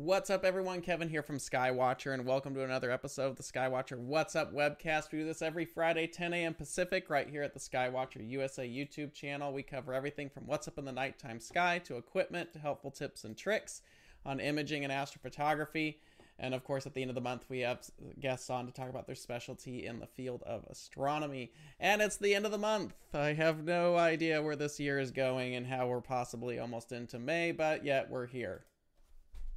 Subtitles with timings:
[0.00, 0.80] What's up, everyone?
[0.80, 5.10] Kevin here from Skywatcher, and welcome to another episode of the Skywatcher What's Up webcast.
[5.10, 6.54] We do this every Friday, 10 a.m.
[6.54, 9.52] Pacific, right here at the Skywatcher USA YouTube channel.
[9.52, 13.24] We cover everything from what's up in the nighttime sky to equipment to helpful tips
[13.24, 13.82] and tricks
[14.24, 15.96] on imaging and astrophotography.
[16.38, 17.80] And of course, at the end of the month, we have
[18.20, 21.50] guests on to talk about their specialty in the field of astronomy.
[21.80, 22.94] And it's the end of the month.
[23.12, 27.18] I have no idea where this year is going and how we're possibly almost into
[27.18, 28.62] May, but yet we're here.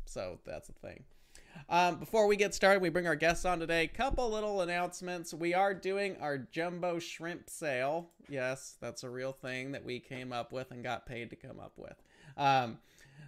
[0.06, 1.04] So that's the thing.
[1.70, 3.88] Um, before we get started, we bring our guests on today.
[3.88, 5.34] Couple little announcements.
[5.34, 8.10] We are doing our jumbo shrimp sale.
[8.30, 11.60] Yes, that's a real thing that we came up with and got paid to come
[11.60, 11.96] up with.
[12.38, 12.78] Um,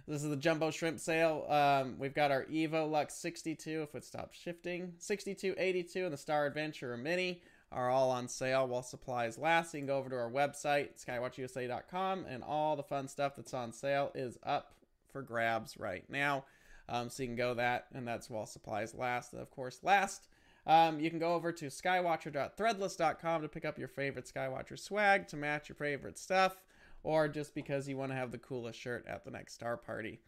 [0.06, 1.46] this is the jumbo shrimp sale.
[1.48, 6.46] Um, we've got our Evolux 62 if it stops shifting, 62, 82, and the Star
[6.46, 7.40] Adventurer Mini
[7.72, 9.72] are all on sale while supplies last.
[9.72, 13.72] You can go over to our website, skywatcherusa.com, and all the fun stuff that's on
[13.72, 14.74] sale is up
[15.10, 16.44] for grabs right now.
[16.88, 19.32] Um, so you can go that, and that's while supplies last.
[19.32, 20.28] And of course, last,
[20.66, 25.36] um, you can go over to skywatcher.threadless.com to pick up your favorite Skywatcher swag to
[25.36, 26.62] match your favorite stuff,
[27.02, 30.20] or just because you want to have the coolest shirt at the next star party.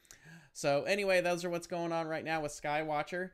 [0.52, 3.30] So, anyway, those are what's going on right now with Skywatcher.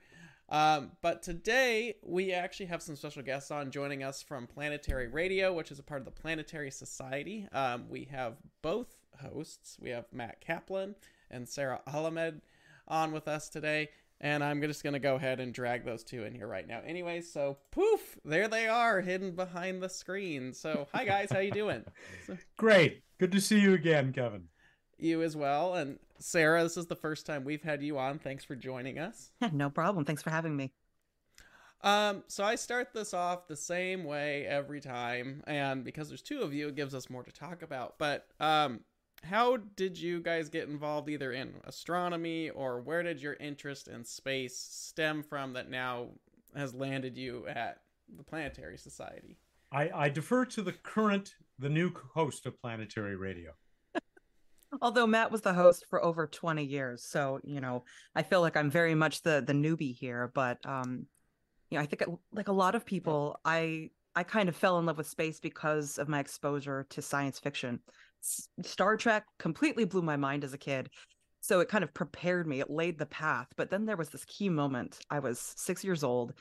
[0.49, 5.53] Um, but today we actually have some special guests on joining us from Planetary Radio,
[5.53, 7.49] which is a part of the Planetary Society.
[7.53, 8.89] Um, we have both
[9.23, 9.79] hosts.
[9.81, 10.95] We have Mat Kaplan
[11.31, 12.43] and Sarah Ahmed
[12.93, 13.89] on with us today.
[14.21, 16.81] And I'm just going to go ahead and drag those two in here right now.
[16.87, 20.53] Anyway, so poof, there they are hidden behind the screen.
[20.53, 21.85] So, hi guys, how you doing?
[22.57, 23.03] Great.
[23.19, 24.45] Good to see you again, Kevin.
[24.97, 25.75] You as well.
[25.75, 28.21] And Sarah, this is the first time we've had you on.
[28.21, 29.33] Thanks for joining us.
[29.53, 30.05] no problem.
[30.05, 30.73] Thanks for having me.
[31.81, 36.43] Um, so I start this off the same way every time, and because there's two
[36.43, 37.99] of you, it gives us more to talk about.
[37.99, 38.83] But um,
[39.25, 44.05] how did you guys get involved either in astronomy or where did your interest in
[44.05, 46.09] space stem from that now
[46.55, 47.79] has landed you at
[48.17, 49.39] the Planetary Society?
[49.71, 53.53] I, I defer to the current, the new host of Planetary Radio.
[54.83, 57.05] Although Mat was the host for over 20 years.
[57.05, 57.85] So, you know,
[58.15, 61.07] I feel like I'm very much the the newbie here, but um
[61.71, 62.03] you know, I think
[62.33, 65.97] like a lot of people, I I kind of fell in love with space because
[65.97, 67.81] of my exposure to science fiction.
[68.63, 70.89] Star Trek completely blew my mind as a kid.
[71.41, 73.49] So it kind of prepared me, it laid the path.
[73.57, 75.01] But then there was this key moment.
[75.11, 76.35] I was six years old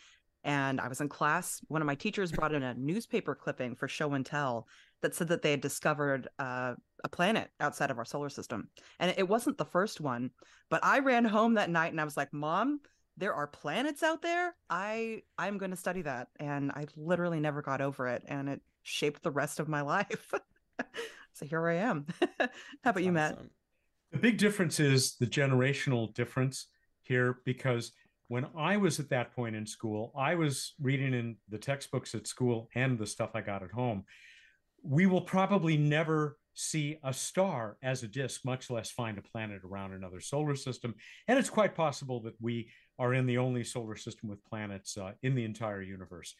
[0.43, 1.59] and I was in class.
[1.67, 4.67] One of my teachers brought in a newspaper clipping for show and tell
[5.01, 8.69] that said that they had discovered uh, a planet outside of our solar system.
[8.99, 10.29] And it wasn't the first one,
[10.69, 12.79] but I ran home that night and I was like, Mom,
[13.17, 14.55] there are planets out there.
[14.69, 16.27] I I'm going to study that.
[16.39, 18.23] And I literally never got over it.
[18.27, 20.33] And it shaped the rest of my life.
[21.33, 22.05] So here I am.
[22.39, 23.37] How about you, Mat?
[24.11, 26.67] The big difference is the generational difference
[27.03, 27.93] here because
[28.27, 32.27] when I was at that point in school, I was reading in the textbooks at
[32.27, 34.05] school and the stuff I got at home.
[34.83, 39.61] We will probably never see a star as a disk, much less find a planet
[39.63, 40.95] around another solar system.
[41.27, 42.69] And it's quite possible that we
[42.99, 46.35] are in the only solar system with planets uh, in the entire universe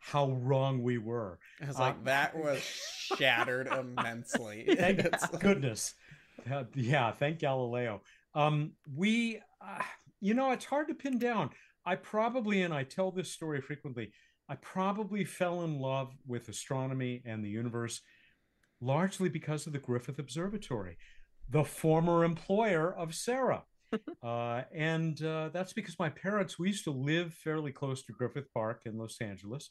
[0.00, 1.38] how wrong we were.
[1.62, 4.64] I was like, uh, that was shattered immensely.
[4.76, 5.02] Thank
[5.40, 5.94] goodness.
[6.50, 8.00] Uh, yeah, thank Galileo.
[8.34, 9.82] Um, we, uh,
[10.20, 11.50] you know, it's hard to pin down.
[11.84, 14.12] I probably, and I tell this story frequently,
[14.48, 18.00] I probably fell in love with astronomy and the universe
[18.80, 20.96] largely because of the Griffith Observatory,
[21.48, 23.64] the former employer of Sarah.
[24.22, 28.52] Uh, and uh, that's because my parents, we used to live fairly close to Griffith
[28.52, 29.70] Park in Los Angeles,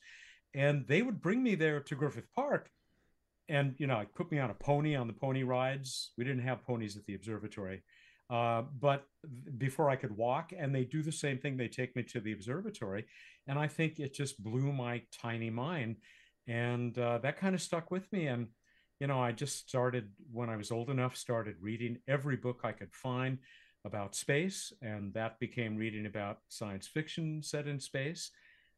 [0.53, 2.69] and they would bring me there to Griffith Park.
[3.49, 6.11] And, you know, put me on a pony on the pony rides.
[6.17, 7.81] We didn't have ponies at the observatory.
[8.29, 9.05] Uh, but
[9.57, 11.55] before I could walk, and they do the same thing.
[11.55, 13.05] They take me to the observatory,
[13.47, 15.95] and I think it just blew my tiny mind,
[16.45, 18.27] and uh, that kind of stuck with me.
[18.27, 18.47] And
[18.99, 22.73] you know, I just started when I was old enough, started reading every book I
[22.73, 23.37] could find
[23.87, 28.29] about space, and that became reading about science fiction set in space,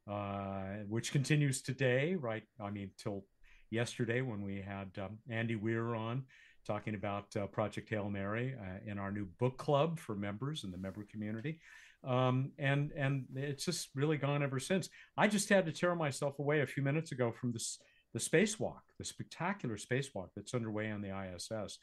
[0.10, 2.44] uh, which continues today, right?
[2.62, 3.26] I mean, till
[3.70, 6.24] yesterday when we had um, Andy Weir on
[6.66, 10.72] talking about uh, Project Hail Mary uh, in our new book club for members in
[10.72, 11.60] the member community.
[12.08, 14.88] Um, and and it's just really gone ever since.
[15.18, 17.80] I just had to tear myself away a few minutes ago from this
[18.14, 21.78] the spacewalk, the spectacular spacewalk that's underway on the ISS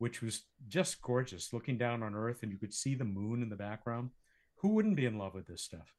[0.00, 3.50] which was just gorgeous looking down on earth and you could see the moon in
[3.50, 4.10] the background.
[4.56, 5.94] Who wouldn't be in love with this stuff?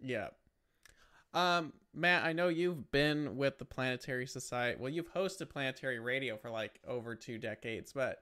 [0.00, 0.28] Yeah.
[1.34, 6.38] Um matt i know you've been with the planetary society well you've hosted planetary radio
[6.38, 8.18] for like over two decades but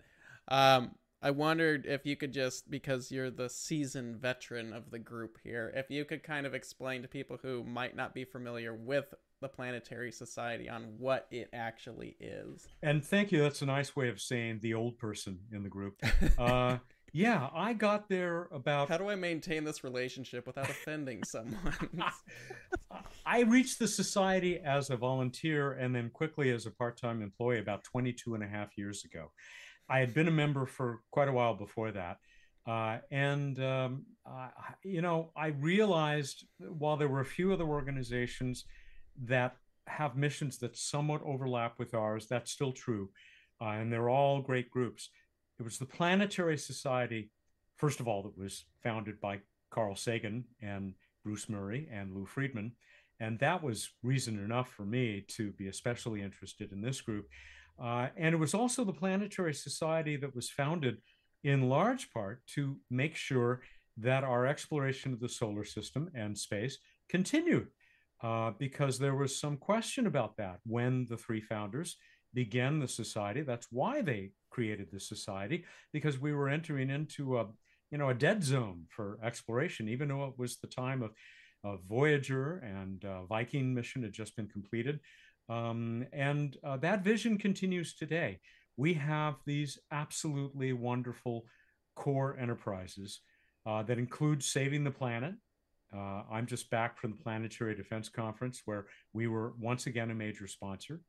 [0.48, 0.90] um
[1.22, 5.70] I wondered if you could just, because you're the seasoned veteran of the group here,
[5.76, 9.12] if you could kind of explain to people who might not be familiar with
[9.42, 12.66] the Planetary Society on what it actually is.
[12.82, 13.40] And thank you.
[13.40, 16.00] That's a nice way of saying the old person in the group.
[16.38, 16.78] Uh,
[17.12, 18.88] yeah, I got there about.
[18.88, 21.74] How do I maintain this relationship without offending someone?
[23.26, 27.58] I reached the society as a volunteer and then quickly as a part time employee
[27.58, 29.32] about 22 and a half years ago.
[29.90, 32.18] I had been a member for quite a while before that.
[32.66, 34.48] Uh, and, um, uh,
[34.84, 38.64] you know, I realized while there were a few other organizations
[39.24, 39.56] that
[39.88, 43.10] have missions that somewhat overlap with ours, that's still true.
[43.60, 45.10] Uh, and they're all great groups.
[45.58, 47.32] It was the Planetary Society,
[47.76, 49.40] first of all, that was founded by
[49.70, 50.94] Carl Sagan and
[51.24, 52.72] Bruce Murray and Lou Friedman.
[53.18, 57.26] And that was reason enough for me to be especially interested in this group.
[57.82, 60.98] Uh, and it was also the Planetary Society that was founded
[61.42, 63.62] in large part to make sure
[63.96, 66.78] that our exploration of the solar system and space
[67.08, 67.68] continued,
[68.22, 71.96] uh, because there was some question about that when the three founders
[72.34, 73.42] began the society.
[73.42, 77.46] That's why they created the society, because we were entering into a
[77.90, 81.10] you know a dead zone for exploration, even though it was the time of,
[81.64, 85.00] of Voyager and uh, Viking mission had just been completed.
[85.50, 88.38] Um, and uh, that vision continues today.
[88.76, 91.44] We have these absolutely wonderful
[91.96, 93.20] core enterprises
[93.66, 95.34] uh, that include saving the planet.
[95.94, 100.14] Uh, I'm just back from the Planetary Defense Conference, where we were once again a
[100.14, 101.00] major sponsor.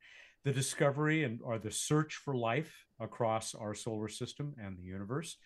[0.44, 5.36] The discovery and or the search for life across our solar system and the universe,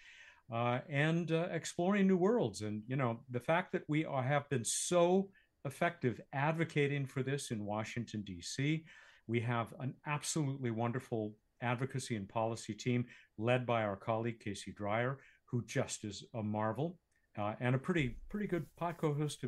[0.51, 2.63] uh, and uh, exploring new worlds.
[2.63, 5.29] And you know the fact that we are, have been so
[5.67, 8.85] effective advocating for this in Washington, D.C.
[9.27, 13.07] We have an absolutely wonderful advocacy and policy team
[13.39, 16.99] led by our colleague Casey Dreyer, who just is a marvel
[17.39, 19.45] uh, and a pretty pretty good pod co-host,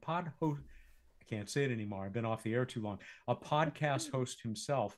[0.00, 0.60] pod host.
[1.20, 2.04] I can't say it anymore.
[2.04, 2.98] I've been off the air too long.
[3.28, 4.96] A podcast host himself.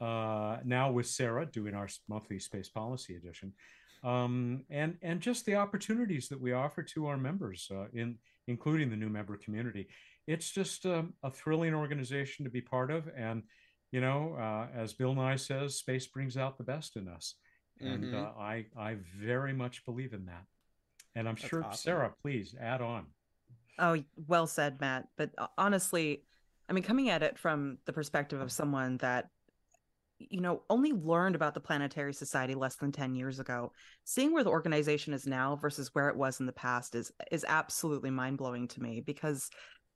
[0.00, 3.52] Uh, now with Sarah doing our monthly space policy edition,
[4.02, 8.18] um, and and just the opportunities that we offer to our members uh, in
[8.48, 9.88] including the new member community
[10.26, 13.08] it's just a, um, a thrilling organization to be part of.
[13.16, 13.42] And,
[13.90, 17.34] you know, uh, as Bill Nye says, space brings out the best in us.
[17.80, 18.16] And mm-hmm.
[18.16, 20.44] uh, I, I very much believe in that.
[21.14, 21.76] And I'm That's sure, awesome.
[21.76, 23.06] Sarah, please add on.
[23.78, 25.08] Oh, well said, Mat.
[25.16, 26.24] But uh, honestly,
[26.68, 29.28] I mean, coming at it from the perspective of someone that
[30.30, 33.72] you know only learned about the planetary society less than 10 years ago
[34.04, 37.44] seeing where the organization is now versus where it was in the past is is
[37.48, 39.50] absolutely mind-blowing to me because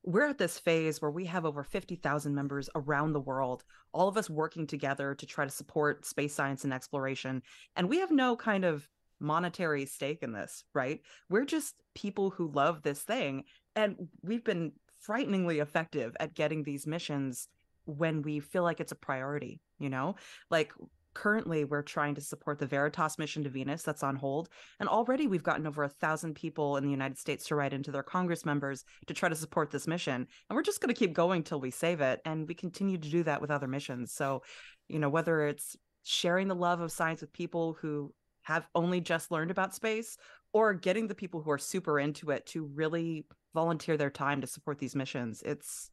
[0.07, 4.17] we're at this phase where we have over 50,000 members around the world, all of
[4.17, 7.43] us working together to try to support space science and exploration.
[7.75, 8.89] And we have no kind of
[9.19, 11.01] monetary stake in this, right?
[11.29, 13.45] We're just people who love this thing.
[13.75, 17.49] And we've been frighteningly effective at getting these missions
[17.87, 20.17] when we feel like it's a priority, you know?
[20.51, 20.73] Like
[21.17, 24.51] currently we're trying to support the veritas mission to venus that's on hold
[24.81, 27.91] and already we've gotten over a thousand people in the united states to write into
[27.91, 31.15] their congress members to try to support this mission and we're just going to keep
[31.15, 34.43] going till we save it and we continue to do that with other missions so
[34.89, 39.31] you know whether it's sharing the love of science with people who have only just
[39.31, 40.19] learned about space
[40.53, 44.47] or getting the people who are super into it to really volunteer their time to
[44.47, 45.91] support these missions it's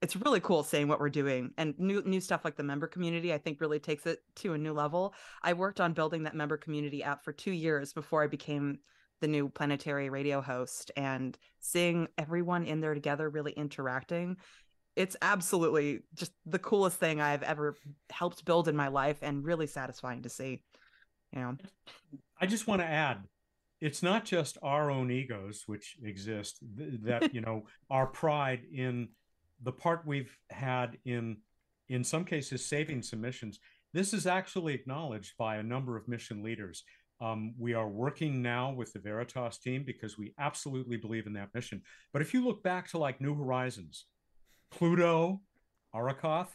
[0.00, 3.32] it's really cool seeing what we're doing and new new stuff like the member community
[3.32, 5.14] i think really takes it to a new level.
[5.42, 8.78] I worked on building that member community app for two years before i became
[9.20, 14.36] the new planetary radio host and seeing everyone in there together really interacting
[14.94, 17.76] it's absolutely just the coolest thing i've ever
[18.10, 20.62] helped build in my life and really satisfying to see
[21.32, 21.56] you know?
[22.40, 23.18] I just want to add
[23.80, 26.58] it's not just our own egos which exist
[27.04, 29.08] that you know our pride in
[29.62, 31.38] the part we've had in
[31.88, 33.58] in some cases saving submissions.
[33.94, 36.84] This is actually acknowledged by a number of mission leaders.
[37.20, 41.54] Um, we are working now with the veritas team because we absolutely believe in that
[41.54, 41.82] mission.
[42.12, 44.06] But if you look back to like new horizons
[44.70, 45.40] pluto
[45.94, 46.48] arrokoth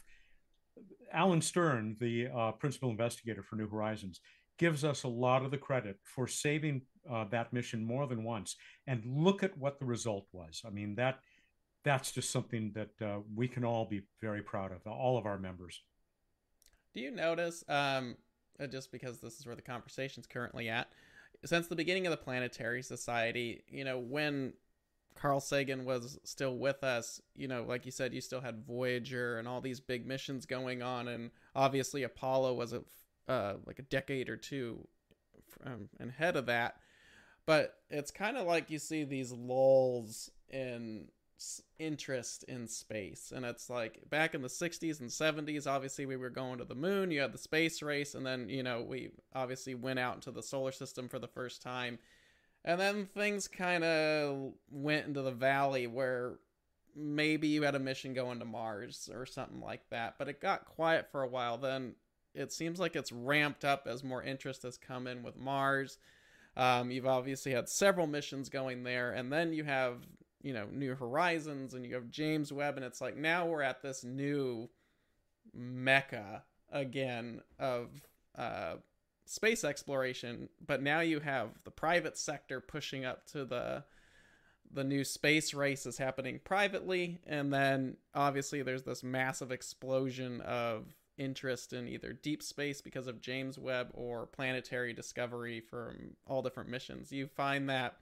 [1.12, 4.20] alan stern the uh, principal investigator for new horizons
[4.58, 8.56] gives us a lot of the credit for saving uh, that mission more than once.
[8.86, 10.62] And look at what the result was.
[10.64, 11.18] I mean that
[11.84, 15.38] that's just something that uh, we can all be very proud of, all of our
[15.38, 15.82] members.
[16.94, 18.16] Do you notice, um,
[18.58, 20.88] uh, just because this is where the conversation's currently at,
[21.44, 24.54] since the beginning of the Planetary Society, you know, when
[25.14, 29.38] Carl Sagan was still with us, you know, like you said, you still had Voyager
[29.38, 32.82] and all these big missions going on, and obviously Apollo was a
[33.28, 34.86] uh, like a decade or two
[35.64, 36.76] um, ahead of that.
[37.46, 41.08] But it's kind of like you see these lulls in
[41.78, 43.32] interest in space.
[43.34, 46.74] And it's like back in the 60s and 70s, obviously, we were going to the
[46.74, 47.10] moon.
[47.10, 48.14] You had the space race.
[48.14, 51.62] And then, you know, we obviously went out into the solar system for the first
[51.62, 51.98] time.
[52.64, 56.38] And then things kind of went into the valley where
[56.96, 60.14] maybe you had a mission going to Mars or something like that.
[60.18, 61.58] But it got quiet for a while.
[61.58, 61.94] Then
[62.34, 65.98] it seems like it's ramped up as more interest has come in with Mars.
[66.56, 70.06] Um, you've obviously had several missions going there, and then you have
[70.44, 73.82] you know New Horizons, and you have James Webb, and it's like now we're at
[73.82, 74.68] this new
[75.52, 77.88] mecca again of
[78.36, 78.74] uh,
[79.24, 83.84] space exploration, but now you have the private sector pushing up to the
[84.70, 90.94] the new space race is happening privately, and then obviously there's this massive explosion of
[91.16, 96.68] interest in either deep space because of James Webb or planetary discovery from all different
[96.68, 97.12] missions.
[97.12, 97.96] You find that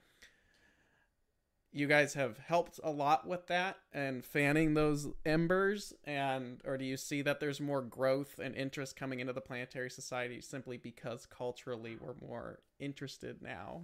[1.73, 6.85] you guys have helped a lot with that and fanning those embers and or do
[6.85, 11.25] you see that there's more growth and interest coming into the planetary society simply because
[11.25, 13.81] culturally we're more interested now?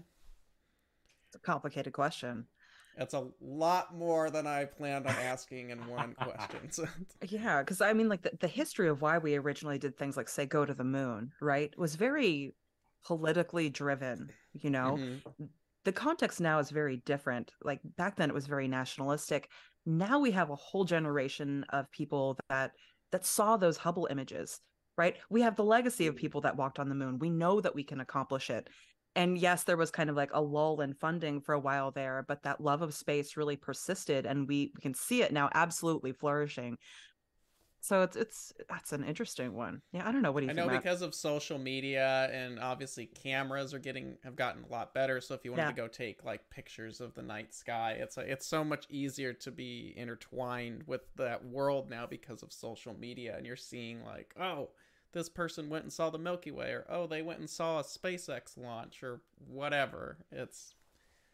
[1.28, 2.46] It's a complicated question.
[2.98, 6.70] That's a lot more than i planned on asking in one question.
[7.28, 10.30] Yeah because i mean like the, the history of why we originally did things like
[10.30, 12.54] say go to the moon right was very
[13.04, 14.98] politically driven you know?
[15.00, 15.46] Mm-hmm
[15.86, 17.52] the context now is very different.
[17.64, 19.50] Like back then it was very nationalistic.
[19.86, 22.72] Now we have a whole generation of people that
[23.12, 24.60] that saw those Hubble images,
[24.98, 25.16] right?
[25.30, 26.20] We have the legacy of mm.
[26.20, 27.18] people that walked on the moon.
[27.18, 28.70] We know that we can accomplish it.
[29.16, 32.24] And yes, there was kind of like a lull in funding for a while there,
[32.28, 36.12] but that love of space really persisted and we, we can see it now absolutely
[36.12, 36.78] flourishing
[37.82, 39.82] so it's it's that's an interesting one.
[39.92, 43.06] Yeah i don't know what do you i know because of social media and obviously
[43.06, 45.22] cameras are getting have gotten a lot better.
[45.22, 45.70] So if you wanted yeah.
[45.70, 49.34] to go take like pictures of the night sky it's like it's so much easier
[49.34, 54.34] to be intertwined with that world now because of social media and you're seeing like
[54.40, 54.70] oh
[55.12, 57.84] this person went and saw the milky way or oh they went and saw a
[57.84, 60.18] spacex launch or whatever.
[60.32, 60.76] It's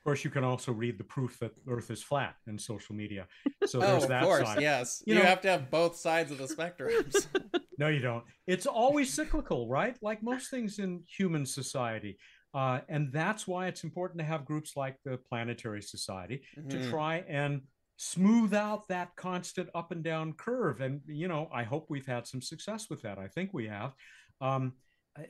[0.05, 3.27] course, you can also read the proof that Earth is flat in social media.
[3.65, 4.61] So there's oh, that of course, side.
[4.61, 5.01] yes.
[5.05, 6.91] You, you know, have to have both sides of the spectrum.
[7.79, 8.23] no, you don't.
[8.45, 9.97] It's always cyclical, right?
[10.01, 12.17] Like most things in human society.
[12.53, 16.69] Uh, and that's why it's important to have groups like the Planetary Society mm-hmm.
[16.69, 17.61] to try and
[17.97, 20.81] smooth out that constant up and down curve.
[20.81, 23.17] And, you know, I hope we've had some success with that.
[23.17, 23.93] I think we have.
[24.39, 24.73] Um,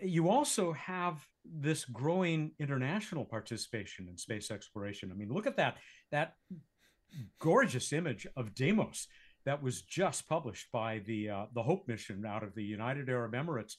[0.03, 5.11] you also have this growing international participation in space exploration.
[5.11, 5.77] I mean, look at that
[6.11, 6.33] that
[7.39, 9.07] gorgeous image of Deimos
[9.45, 13.33] that was just published by the uh, the Hope mission out of the United Arab
[13.33, 13.73] Emirates.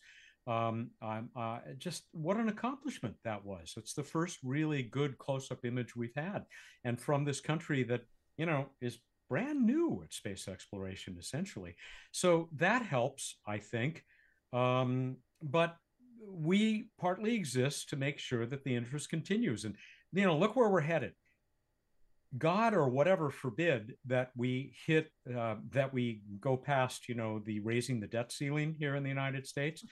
[0.49, 3.75] Um, uh, just what an accomplishment that was.
[3.77, 6.45] It's the first really good close up image we've had,
[6.85, 8.03] and from this country that
[8.37, 11.75] you know is brand new at space exploration, essentially.
[12.13, 14.05] So that helps, I think.
[14.53, 15.77] Um, but
[16.27, 19.65] we partly exist to make sure that the interest continues.
[19.65, 19.77] And,
[20.13, 21.13] you know, look where we're headed.
[22.37, 27.61] God or whatever forbid that we hit, uh, that we go past, you know, the
[27.61, 29.85] raising the debt ceiling here in the United States.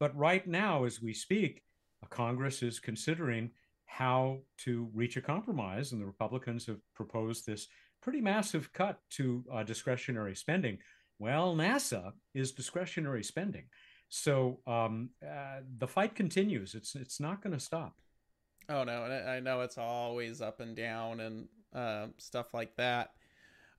[0.00, 1.62] But right now, as we speak,
[2.08, 3.50] Congress is considering
[3.86, 5.92] how to reach a compromise.
[5.92, 7.68] And the Republicans have proposed this
[8.02, 10.78] pretty massive cut to uh, discretionary spending.
[11.18, 13.64] Well, NASA is discretionary spending.
[14.14, 16.74] So um, uh, the fight continues.
[16.74, 17.96] It's it's not going to stop.
[18.68, 23.12] Oh no, I know it's always up and down and uh, stuff like that.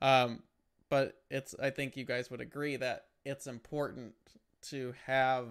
[0.01, 0.41] Um,
[0.89, 4.15] but it's I think you guys would agree that it's important
[4.63, 5.49] to have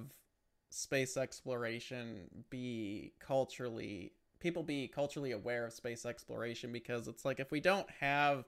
[0.70, 4.10] space exploration be culturally
[4.40, 8.46] people be culturally aware of space exploration because it's like if we don't have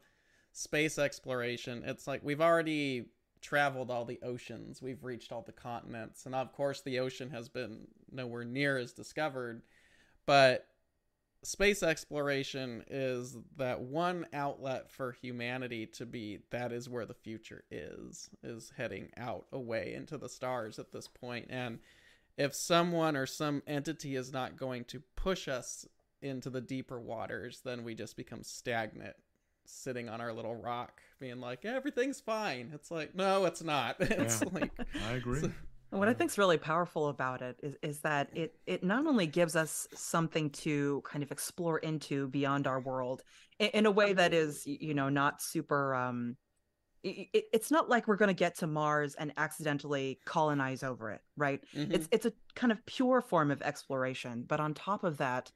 [0.50, 3.04] space exploration, it's like we've already
[3.44, 7.48] traveled all the oceans, we've reached all the continents, and of course, the ocean has
[7.48, 9.62] been nowhere near as discovered.
[10.26, 10.66] But
[11.42, 17.64] space exploration is that one outlet for humanity to be that is where the future
[17.70, 21.46] is is heading out away into the stars at this point.
[21.50, 21.78] and
[22.36, 25.86] if someone or some entity is not going to push us
[26.20, 29.14] into the deeper waters then we just become stagnant
[29.66, 34.42] sitting on our little rock being like everything's fine it's like no it's not it's
[34.42, 34.72] yeah, like
[35.08, 35.50] i agree so,
[35.90, 39.26] what I think is really powerful about it is, is that it it not only
[39.26, 43.22] gives us something to kind of explore into beyond our world
[43.60, 46.36] in, in a way that is you know not super um
[47.04, 51.20] it, it's not like we're going to get to Mars and accidentally colonize over it,
[51.36, 51.62] right?
[51.76, 51.92] Mhm.
[51.92, 55.52] It's it's a kind of pure form of exploration, but on top of that,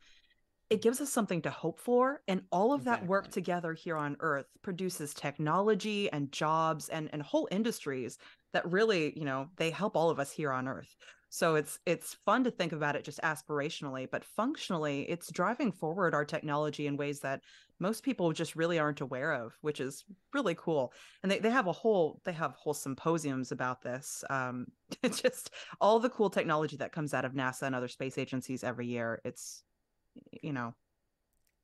[0.71, 4.17] it gives us something to hope for, and all of that work together here on
[4.21, 8.19] Earth produces technology and jobs and and whole industries
[8.53, 10.95] that really, you know, they help all of us here on Earth.
[11.31, 16.15] So it's it's fun to think about it just aspirationally, but functionally, it's driving forward
[16.15, 17.43] our technology in ways that
[17.81, 20.93] most people just really aren't aware of, which is really cool.
[21.23, 24.25] And they, they have a whole they have whole symposiums about this.
[24.31, 24.67] Um,
[25.03, 28.65] it's just all the cool technology that comes out of NASA and other space agencies
[28.65, 29.21] every year.
[29.25, 29.65] It's
[30.43, 30.75] you know,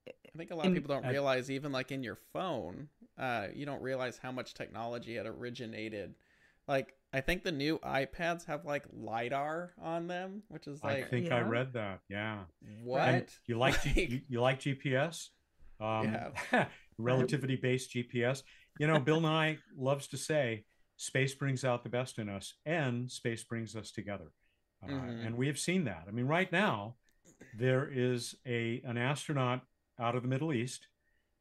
[0.09, 2.89] I think a lot in- of people don't I- realize, even like in your phone,
[3.19, 6.15] uh, you don't realize how much technology had originated.
[6.67, 10.97] Like, I think the new iPads have like LiDAR on them, which is like.
[10.97, 12.01] I like, think I read that.
[12.09, 12.45] Yeah.
[12.83, 13.01] what?
[13.09, 15.29] And you like G- you, you like GPS?
[15.81, 16.13] Um,
[16.53, 16.67] Yeah.
[16.99, 18.43] relativity based GPS.
[18.79, 20.65] You know, Bill Nye loves to say,
[20.97, 24.33] "Space brings out the best in us, and space brings us together."
[24.83, 25.27] Uh, Mhm.
[25.27, 26.05] And we have seen that.
[26.09, 26.97] I mean, right now,
[27.59, 29.63] there is a an astronaut
[29.99, 30.89] out of the Middle East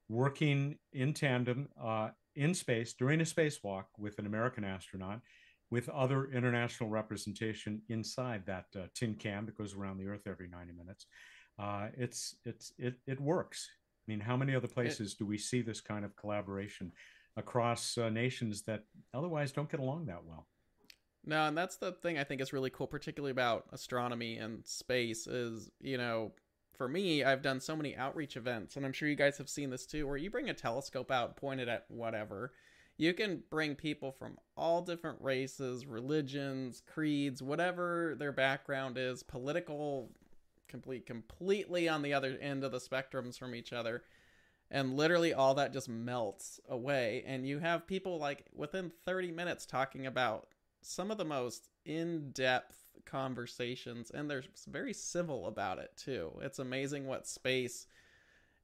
[0.09, 5.21] working in tandem uh, in space during a spacewalk with an American astronaut,
[5.69, 10.47] with other international representation inside that uh, tin can that goes around the Earth every
[10.47, 11.05] 90 minutes.
[11.59, 13.69] Uh, it's it's it it works.
[14.07, 16.91] I mean, how many other places do we see this kind of collaboration
[17.37, 20.47] across uh, nations that otherwise don't get along that well?
[21.25, 25.25] No, and that's the thing I think is really cool, particularly about astronomy and space,
[25.25, 26.33] is, you know,
[26.77, 29.69] for me, I've done so many outreach events, and I'm sure you guys have seen
[29.69, 32.51] this too, where you bring a telescope out, point it at whatever.
[32.97, 40.09] You can bring people from all different races, religions, creeds, whatever their background is, political,
[40.67, 44.03] complete, completely on the other end of the spectrums from each other
[44.73, 49.65] and literally all that just melts away and you have people like within 30 minutes
[49.65, 50.47] talking about
[50.85, 56.31] some of the most in-depth conversations and they're very civil about it too.
[56.41, 57.87] It's amazing what space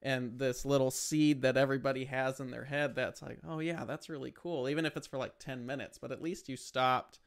[0.02, 4.08] and this little seed that everybody has in their head that's like oh yeah that's
[4.08, 7.18] really cool even if it's for like 10 minutes but at least you stopped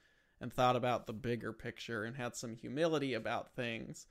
[0.42, 4.08] and thought about the bigger picture and had some humility about things.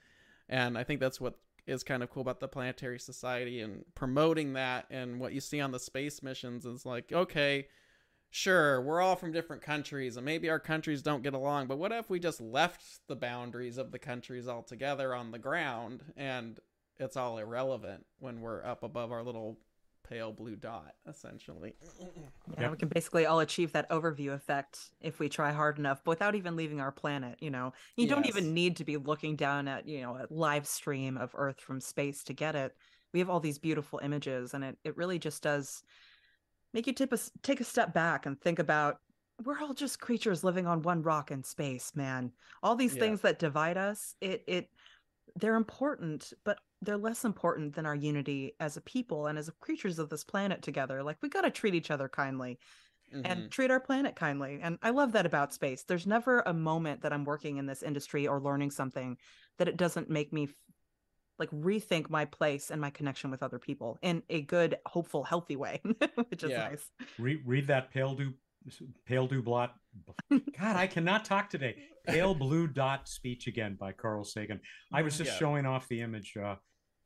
[0.48, 4.52] And i think that's what is kind of cool about the planetary society and promoting
[4.54, 7.66] that and what you see on the space missions is like okay
[8.32, 11.92] sure we're all from different countries and maybe our countries don't get along but what
[11.92, 16.58] if we just left the boundaries of the countries altogether on the ground and
[16.98, 19.58] it's all irrelevant when we're up above our little
[20.08, 21.74] pale blue dot essentially
[22.58, 26.10] Yeah, we can basically all achieve that overview effect if we try hard enough, but
[26.12, 27.36] without even leaving our planet.
[27.40, 28.36] You know, you don't Yes.
[28.36, 31.80] even need to be looking down at you know a live stream of Earth from
[31.80, 32.74] space to get it.
[33.12, 35.82] We have all these beautiful images, and it it really just does
[36.72, 38.98] make you tip a, take a step back and think about
[39.44, 42.32] we're all just creatures living on one rock in space, man.
[42.62, 42.96] All these Yeah.
[42.96, 44.70] things that divide us, it it
[45.36, 49.98] they're important, but they're less important than our unity as a people and as creatures
[49.98, 51.02] of this planet together.
[51.02, 52.58] Like we got to treat each other kindly
[53.12, 53.22] Mhm.
[53.24, 54.60] and treat our planet kindly.
[54.60, 55.84] And I love that about space.
[55.84, 59.18] There's never a moment that I'm working in this industry or learning something
[59.58, 60.48] that it doesn't make me
[61.42, 65.56] like rethink my place and my connection with other people in a good, hopeful, healthy
[65.56, 65.80] way,
[66.28, 66.68] which is Yeah.
[66.68, 66.88] nice.
[67.18, 68.32] Read, read that pale do
[69.06, 69.74] pale do blot.
[70.30, 71.74] God, I cannot talk today.
[72.06, 74.60] Pale blue dot speech again by Carl Sagan.
[74.92, 75.38] I was just Yeah.
[75.38, 76.54] showing off the image uh,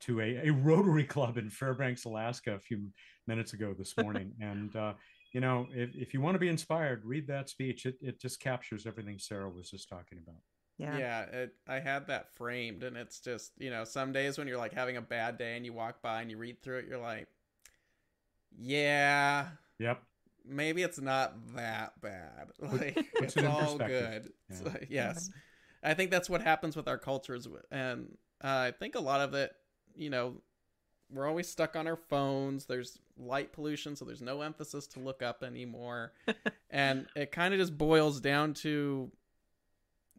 [0.01, 2.89] to a, a Rotary Club in Fairbanks, Alaska, a few
[3.25, 4.93] minutes ago this morning, and uh,
[5.33, 7.87] you know, if, if you want to be inspired, read that speech.
[7.87, 10.41] It it just captures everything Sarah was just talking about.
[10.77, 10.97] Yeah.
[10.97, 14.57] Yeah, it, I had that framed, and it's just you know some days when you're
[14.57, 16.99] like having a bad day and you walk by and you read through it, you're
[16.99, 17.27] like,
[18.57, 19.47] yeah,
[19.79, 20.01] Yep.
[20.45, 22.47] maybe it's not that bad.
[22.61, 24.31] Like puts it's it all good.
[24.49, 24.55] Yeah.
[24.55, 25.29] So, yes,
[25.83, 29.33] I think that's what happens with our cultures, and uh, I think a lot of
[29.33, 29.51] it,
[29.95, 30.41] you know,
[31.11, 32.65] we're always stuck on our phones.
[32.65, 36.13] There's light pollution, so there's no emphasis to look up anymore,
[36.69, 39.11] and it kind of just boils down to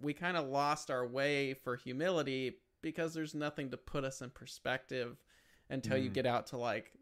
[0.01, 4.31] we kind of lost our way for humility because there's nothing to put us in
[4.31, 5.17] perspective
[5.71, 6.15] until you Mhm.
[6.15, 6.93] get out to like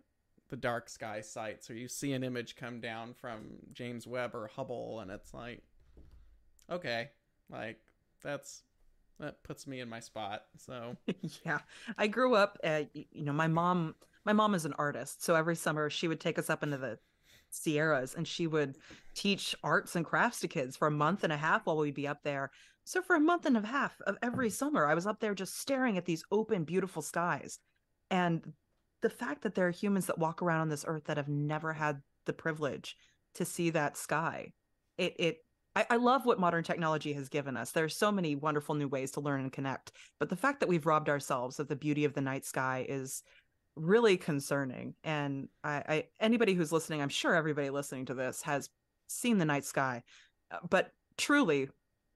[0.49, 4.47] the dark sky sites or you see an image come down from James Webb or
[4.47, 5.63] Hubble and it's like
[6.71, 7.11] okay
[7.51, 7.81] like
[8.23, 8.63] that's
[9.19, 10.97] that puts me in my spot so.
[11.45, 11.59] Yeah.
[11.97, 15.57] I grew up uh, you know my mom my mom is an artist so every
[15.57, 16.99] summer she would take us up into the
[17.51, 18.77] sierras and she would
[19.15, 22.09] teach arts and crafts to kids for a month and a half while we'd be
[22.09, 22.51] up there
[22.87, 25.59] so for a month and a half of every summer i was up there just
[25.59, 27.59] staring at these open beautiful skies
[28.11, 28.53] and
[29.03, 31.73] the fact that there are humans that walk around on this earth that have never
[31.73, 32.97] had the privilege
[33.35, 34.53] to see that sky.
[34.99, 35.39] It it
[35.75, 37.71] I, I love what modern technology has given us.
[37.71, 40.87] There's so many wonderful new ways to learn and connect, but the fact that we've
[40.87, 43.23] robbed ourselves of the beauty of the night sky is
[43.77, 44.95] really concerning.
[45.05, 48.71] And I, I anybody who's listening, I'm sure everybody listening to this has
[49.09, 50.03] seen the night sky,
[50.51, 51.69] uh, but truly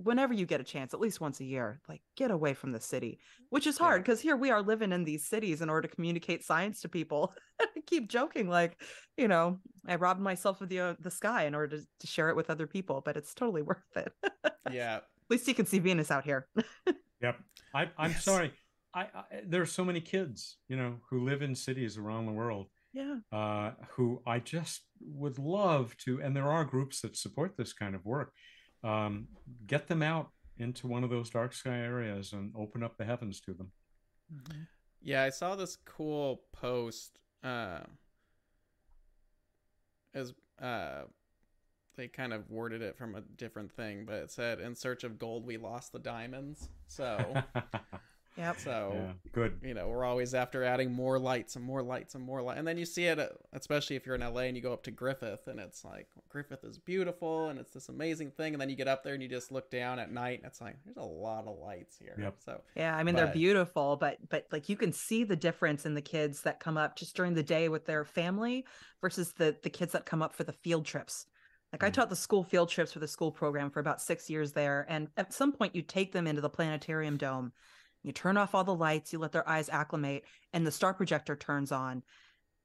[0.03, 2.81] whenever you get a chance, at least once a year, like get away from the
[2.81, 4.31] city, which is hard because yeah.
[4.31, 7.35] here we are living in these cities in order to communicate science to people.
[7.61, 8.81] I keep joking, like,
[9.17, 12.31] you know, I robbed myself of the uh, the sky in order to, to share
[12.31, 14.13] it with other people, but it's totally worth it.
[14.71, 14.97] yeah.
[14.97, 16.49] At least you can see Venus out here.
[17.23, 17.39] yep.
[17.75, 18.25] I, I'm yes.
[18.25, 18.53] sorry.
[18.95, 22.33] I, I there are so many kids, you know, who live in cities around the
[22.33, 22.69] world.
[22.93, 23.19] Yeah.
[23.31, 27.95] Uh, who I just would love to, and there are groups that support this kind
[27.95, 28.33] of work.
[28.83, 29.29] Um,
[29.67, 33.41] get them out into one of those dark sky areas and open up the heavens
[33.41, 33.73] to them.
[34.33, 34.63] Mm-hmm.
[35.03, 37.19] Yeah, I saw this cool post.
[37.43, 37.81] Uh,
[40.13, 41.03] as uh,
[41.97, 45.19] they kind of worded it from a different thing, but it said, "In search of
[45.19, 47.43] gold, we lost the diamonds." So
[48.37, 48.61] Yep.
[48.61, 49.59] So yeah, good.
[49.63, 52.59] You know, we're always after adding more lights and more lights and more light.
[52.59, 54.85] And then you see it, uh, especially if you're in LA and you go up
[54.85, 58.55] to Griffith, and it's like Griffith is beautiful and it's this amazing thing.
[58.55, 60.61] And then you get up there and you just look down at night, and it's
[60.61, 62.15] like there's a lot of lights here.
[62.19, 62.35] Yep.
[62.45, 63.25] So yeah, I mean but...
[63.25, 66.77] they're beautiful, but but like you can see the difference in the kids that come
[66.77, 68.65] up just during the day with their family
[69.01, 71.27] versus the the kids that come up for the field trips.
[71.73, 71.93] Like I mm.
[71.93, 75.09] taught the school field trips for the school program for about six years there, and
[75.17, 77.53] at some point you take them into the planetarium dome
[78.03, 81.37] you turn off all the lights, you let their eyes acclimate, and the star projector
[81.37, 82.03] turns on.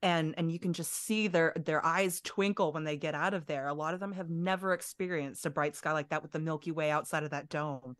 [0.02, 3.46] And and you can just see their their eyes twinkle when they get out of
[3.46, 3.68] there.
[3.68, 6.72] A lot of them have never experienced a bright sky like that with the Milky
[6.72, 7.96] Way outside of that dome.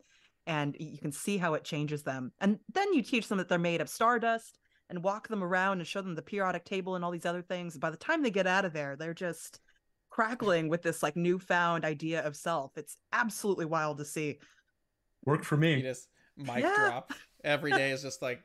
[0.46, 2.32] And you can see how it changes them.
[2.38, 5.86] And then you teach them that they're made of stardust and walk them around and
[5.86, 7.76] show them the periodic table and all these other things.
[7.76, 9.58] By the time they get out of there, they're just
[10.10, 12.72] crackling with this like newfound idea of self.
[12.76, 14.38] It's absolutely wild to see.
[15.24, 15.74] Worked for me.
[15.74, 16.74] You just mic yeah.
[16.76, 17.12] drop
[17.44, 18.42] every day is just like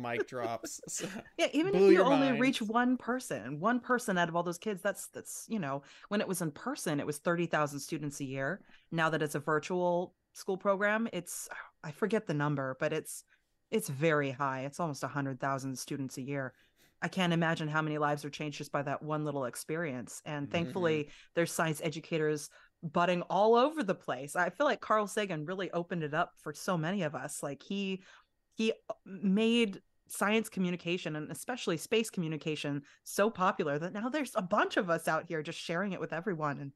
[0.00, 0.80] mic drops.
[0.88, 1.06] So,
[1.38, 2.40] yeah, even if you only minds.
[2.40, 6.20] reach one person, one person out of all those kids, that's that's you know, when
[6.20, 8.60] it was in person, it was thirty thousand students a year.
[8.90, 11.48] Now that it's a virtual school program, it's
[11.82, 13.24] I forget the number, but it's
[13.70, 14.60] it's very high.
[14.60, 16.52] It's almost a hundred thousand students a year.
[17.00, 20.22] I can't imagine how many lives are changed just by that one little experience.
[20.24, 21.10] And thankfully, mm-hmm.
[21.34, 22.48] there's science educators
[22.82, 24.36] budding all over the place.
[24.36, 27.42] I feel like Carl Sagan really opened it up for so many of us.
[27.42, 28.02] Like he
[28.54, 34.42] he uh, made science communication and especially space communication so popular that now there's a
[34.42, 36.72] bunch of us out here just sharing it with everyone and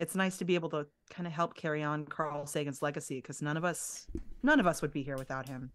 [0.00, 3.42] it's nice to be able to kind of help carry on Carl Sagan's legacy because
[3.42, 4.06] none of us
[4.42, 5.70] none of us would be here without him.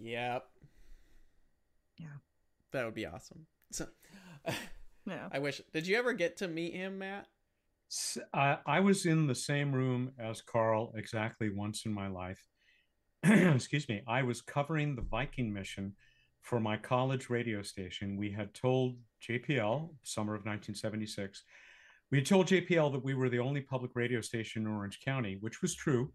[0.00, 0.44] Yep.
[1.98, 2.06] Yeah.
[2.72, 3.46] That would be awesome.
[3.70, 3.86] So,
[5.06, 5.28] yeah.
[5.30, 5.60] I wish.
[5.72, 7.26] Did you ever get to meet him, Mat?
[8.32, 12.42] I, was in the same room as Carl exactly once in my life.
[13.24, 15.94] excuse me, I was covering the Viking mission
[16.42, 18.16] for my college radio station.
[18.16, 18.96] We had told
[19.28, 21.42] JPL, summer of 1976,
[22.10, 25.38] we had told JPL that we were the only public radio station in Orange County,
[25.40, 26.12] which was true.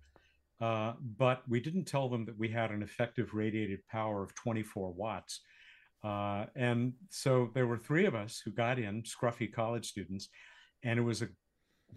[0.61, 4.91] Uh, but we didn't tell them that we had an effective radiated power of 24
[4.91, 5.41] watts.
[6.03, 10.29] Uh, and so there were three of us who got in, scruffy college students,
[10.83, 11.29] and it was a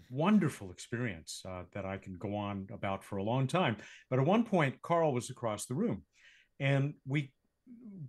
[0.09, 3.77] wonderful experience uh, that I can go on about for a long time.
[4.09, 6.03] But at one point, Carl was across the room,
[6.59, 7.31] and we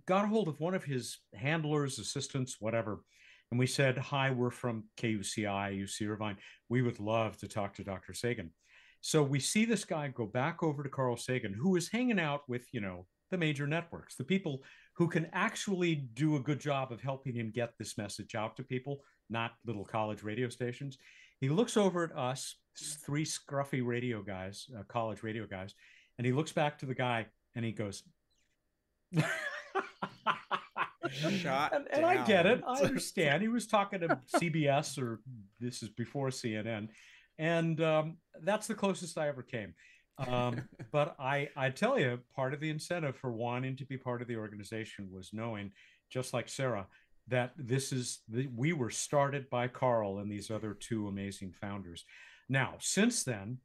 [0.05, 3.01] got a hold of one of his handlers, assistants, whatever.
[3.51, 6.37] And we said, Hi, we're from KUCI, UC Irvine.
[6.69, 8.13] We would love to talk to Dr.
[8.13, 8.51] Sagan.
[9.01, 12.41] So we see this guy go back over to Carl Sagan, who is hanging out
[12.47, 14.63] with, you know, the major networks, the people
[14.95, 18.63] who can actually do a good job of helping him get this message out to
[18.63, 20.97] people, not little college radio stations.
[21.41, 22.55] He looks over at us,
[23.05, 25.73] three scruffy radio guys, uh, college radio guys,
[26.17, 28.03] and he looks back to the guy and he goes,
[31.29, 32.61] Shot and, and I get it.
[32.67, 33.41] I understand.
[33.41, 35.21] He was talking to CBS or
[35.59, 36.89] this is before CNN,
[37.37, 39.73] and um, that's the closest I ever came.
[40.27, 44.21] Um, but I, I tell you, part of the incentive for wanting to be part
[44.21, 45.71] of the organization was knowing,
[46.09, 46.87] just like Sarah,
[47.27, 52.05] that this is the, we were started by Carl and these other two amazing founders.
[52.49, 53.59] Now, since then,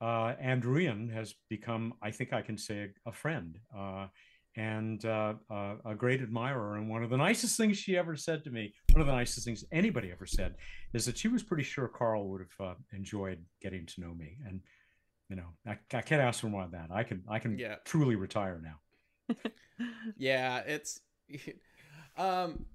[0.00, 4.08] uh, Ann Druyan has become, I think I can say, a, a friend uh,
[4.56, 6.76] and uh, uh, a great admirer.
[6.76, 9.46] And one of the nicest things she ever said to me, one of the nicest
[9.46, 10.56] things anybody ever said,
[10.92, 14.38] is that she was pretty sure Carl would have uh, enjoyed getting to know me.
[14.46, 14.60] And
[15.28, 16.94] you know, I, I can't ask for more than that.
[16.94, 17.76] I can I can yeah.
[17.84, 19.34] truly retire now.
[20.16, 21.00] yeah, it's
[22.16, 22.66] um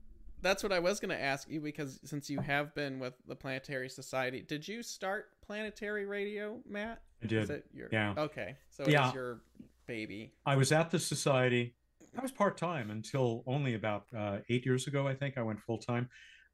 [0.42, 3.36] that's what I was going to ask you because since you have been with the
[3.36, 7.02] Planetary Society, did you start Planetary Radio, Mat?
[7.24, 7.44] I did.
[7.44, 8.14] Is it your, Yeah.
[8.18, 9.08] Okay, so Yeah.
[9.08, 9.42] it's your
[9.88, 10.34] baby.
[10.46, 11.76] I was at the society.
[12.18, 15.08] I was part time until only about uh, eight years ago.
[15.08, 16.10] I think I went full time,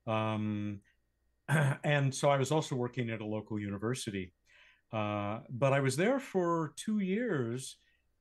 [0.07, 0.81] um,
[1.47, 4.33] and so I was also working at a local university.
[4.91, 7.77] Uh, but I was there for two years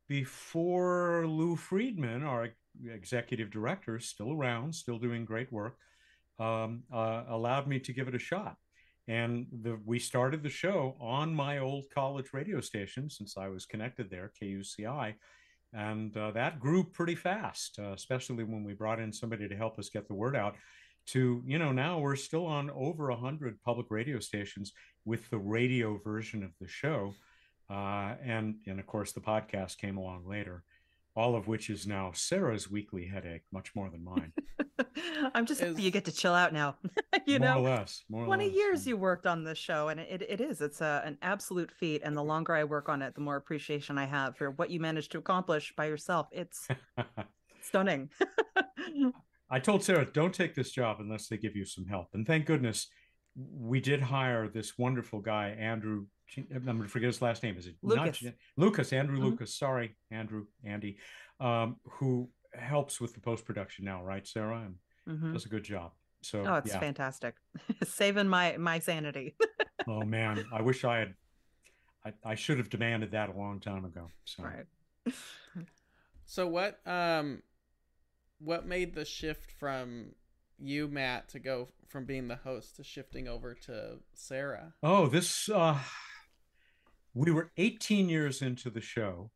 [0.08, 2.48] before Lou Friedman, our
[2.92, 5.76] executive director, still around, still doing great work,
[6.38, 8.56] um, uh, allowed me to give it a shot.
[9.06, 13.66] And the, we started the show on my old college radio station since I was
[13.66, 15.14] connected there, KUCI.
[15.74, 19.78] And uh, that grew pretty fast, uh, especially when we brought in somebody to help
[19.78, 20.54] us get the word out.
[21.08, 24.72] To, you know, now we're still on over 100 public radio stations
[25.04, 27.12] with the radio version of the show.
[27.68, 30.62] Uh, and, and of course, the podcast came along later,
[31.16, 34.32] all of which is now Sarah's weekly headache, much more than mine.
[35.34, 36.76] I'm just happy Is- you get to chill out now.
[37.26, 38.04] you more know, or less.
[38.08, 38.54] More or 20 less.
[38.54, 42.02] years you worked on this show and it, it is it's a, an absolute feat
[42.04, 44.80] and the longer i work on it the more appreciation i have for what you
[44.80, 46.68] managed to accomplish by yourself it's
[47.62, 48.10] stunning
[49.50, 52.08] I told Sarah, don't take this job unless they give you some help.
[52.14, 52.88] And thank goodness
[53.36, 56.06] we did hire this wonderful guy, Andrew.
[56.36, 57.56] I'm going to forget his last name.
[57.56, 58.18] Is it not Lucas.
[58.20, 59.24] Jan- Lucas, Andrew Mhm.
[59.24, 59.56] Lucas.
[59.56, 60.98] Sorry, Andrew, Andy,
[61.40, 64.62] um, who helps with the post production now, right, Sarah?
[64.62, 65.32] And Mhm.
[65.32, 65.92] does a good job.
[66.22, 66.80] So, oh it's yeah.
[66.80, 67.36] fantastic
[67.84, 69.36] saving my my sanity
[69.86, 70.46] oh, man.
[70.50, 71.14] I wish I had,
[72.04, 74.10] I, I should have demanded that a long time ago.
[74.24, 74.66] So, right
[76.24, 77.42] So what um
[78.38, 80.14] what made the shift from
[80.58, 84.72] you Mat to go from being the host to shifting over to Sarah?
[84.82, 85.78] Oh, this uh
[87.14, 89.30] we were 18 years into the show.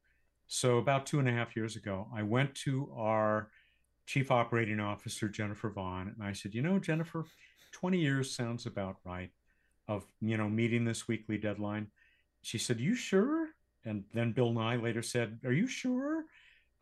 [0.47, 3.51] So about two and a half years ago, I went to our
[4.07, 7.25] chief operating officer, Jennifer Vaughn, and I said, you know, Jennifer,
[7.73, 9.31] 20 years sounds about right
[9.88, 11.88] of you know meeting this weekly deadline.
[12.43, 13.49] She said, You sure?
[13.85, 16.25] And then Bill Nye later said, Are you sure?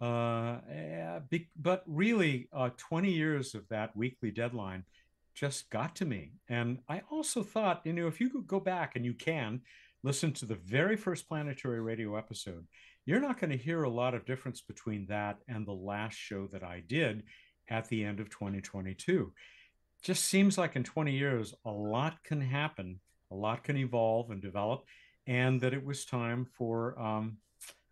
[0.00, 4.84] Uh, eh, be- but really, uh, 20 years of that weekly deadline
[5.34, 6.32] just got to me.
[6.48, 9.62] And I also thought, you know, if you could go back and you can
[10.06, 12.64] listen to the very first planetary radio episode,
[13.06, 16.46] you're not going to hear a lot of difference between that and the last show
[16.52, 17.24] that I did
[17.68, 19.32] at the end of 2022.
[20.02, 23.00] Just seems like in 20 years, a lot can happen,
[23.32, 24.84] a lot can evolve and develop,
[25.26, 27.38] and that it was time for um,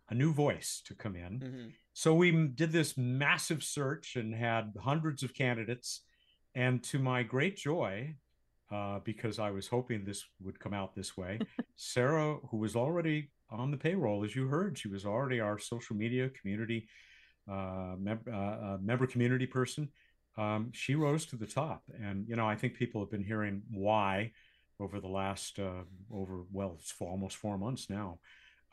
[0.07, 1.39] a new voice to come in.
[1.39, 1.71] Mhm.
[1.91, 6.05] So we did this massive search and had hundreds of candidates.
[6.53, 8.15] And to my great joy,
[8.75, 11.39] uh, because I was hoping this would come out this way,
[11.75, 15.95] Sarah, who was already on the payroll, as you heard, she was already our social
[15.95, 16.87] media community
[17.49, 18.35] uh, mem- uh,
[18.67, 19.89] uh, member community person.
[20.37, 23.61] Um, she rose to the top, and you know I think people have been hearing
[23.71, 24.31] why
[24.79, 28.19] over the last uh, over well it's for almost four months now,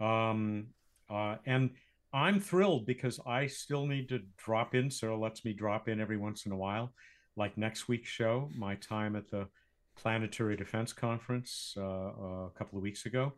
[0.00, 0.66] um,
[1.08, 1.70] uh, and
[2.12, 4.90] I'm thrilled because I still need to drop in.
[4.90, 6.92] Sarah lets me drop in every once in a while,
[7.36, 9.46] like next week's show, my time at the
[9.96, 13.32] Planetary Defense Conference uh, a couple of weeks ago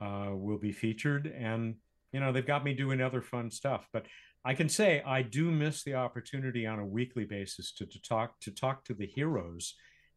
[0.00, 1.76] uh, will be featured, and
[2.12, 3.88] you know they've got me doing other fun stuff.
[3.92, 4.06] But
[4.44, 8.40] I can say I do miss the opportunity on a weekly basis to, to talk
[8.40, 9.74] to talk to the heroes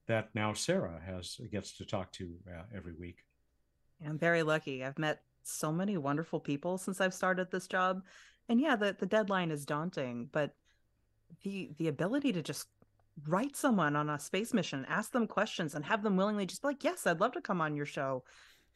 [0.07, 3.19] that now Sarah has gets to talk to uh, every week.
[4.05, 4.83] I'm very lucky.
[4.83, 8.01] I've met so many wonderful people since I've started this job.
[8.49, 10.55] And yeah, the, the deadline is daunting, but
[11.43, 12.67] the the ability to just
[13.27, 16.69] write someone on a space mission, ask them questions and have them willingly just be
[16.69, 18.23] like, yes, I'd love to come on your show.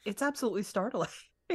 [0.06, 1.10] It's absolutely startling.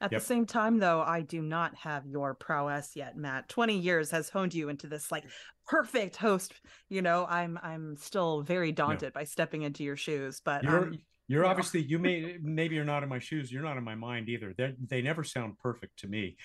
[0.00, 0.20] At Yep.
[0.20, 3.48] the same time, though, I do not have your prowess yet, Mat.
[3.48, 5.24] 20 years has honed you into this like
[5.66, 6.54] perfect host.
[6.88, 10.98] You know, I'm I'm still very daunted by stepping into your shoes, but You're um,
[11.28, 13.50] you're obviously you may maybe you're not in my shoes.
[13.50, 14.54] You're not in my mind either.
[14.56, 16.36] They they never sound perfect to me.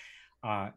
[0.42, 0.70] Uh,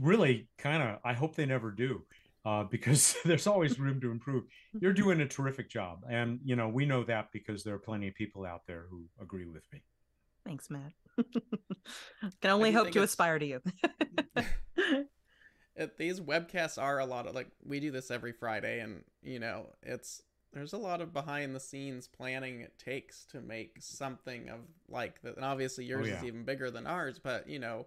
[0.00, 0.98] really, kind of.
[1.04, 2.04] I hope they never do.
[2.44, 4.44] Uh, because there's always room to improve.
[4.80, 8.08] You're doing a terrific job, and you know we know that because there are plenty
[8.08, 9.82] of people out there who agree with me.
[10.44, 10.92] Thanks, Mat.
[12.40, 13.60] Can only hope to it's- aspire to you.
[15.98, 19.66] These webcasts are a lot of like we do this every Friday, and you know
[19.82, 24.60] it's there's a lot of behind the scenes planning it takes to make something of
[24.88, 25.36] like that.
[25.36, 26.28] And obviously yours is yeah.
[26.28, 27.86] even bigger than ours, but you know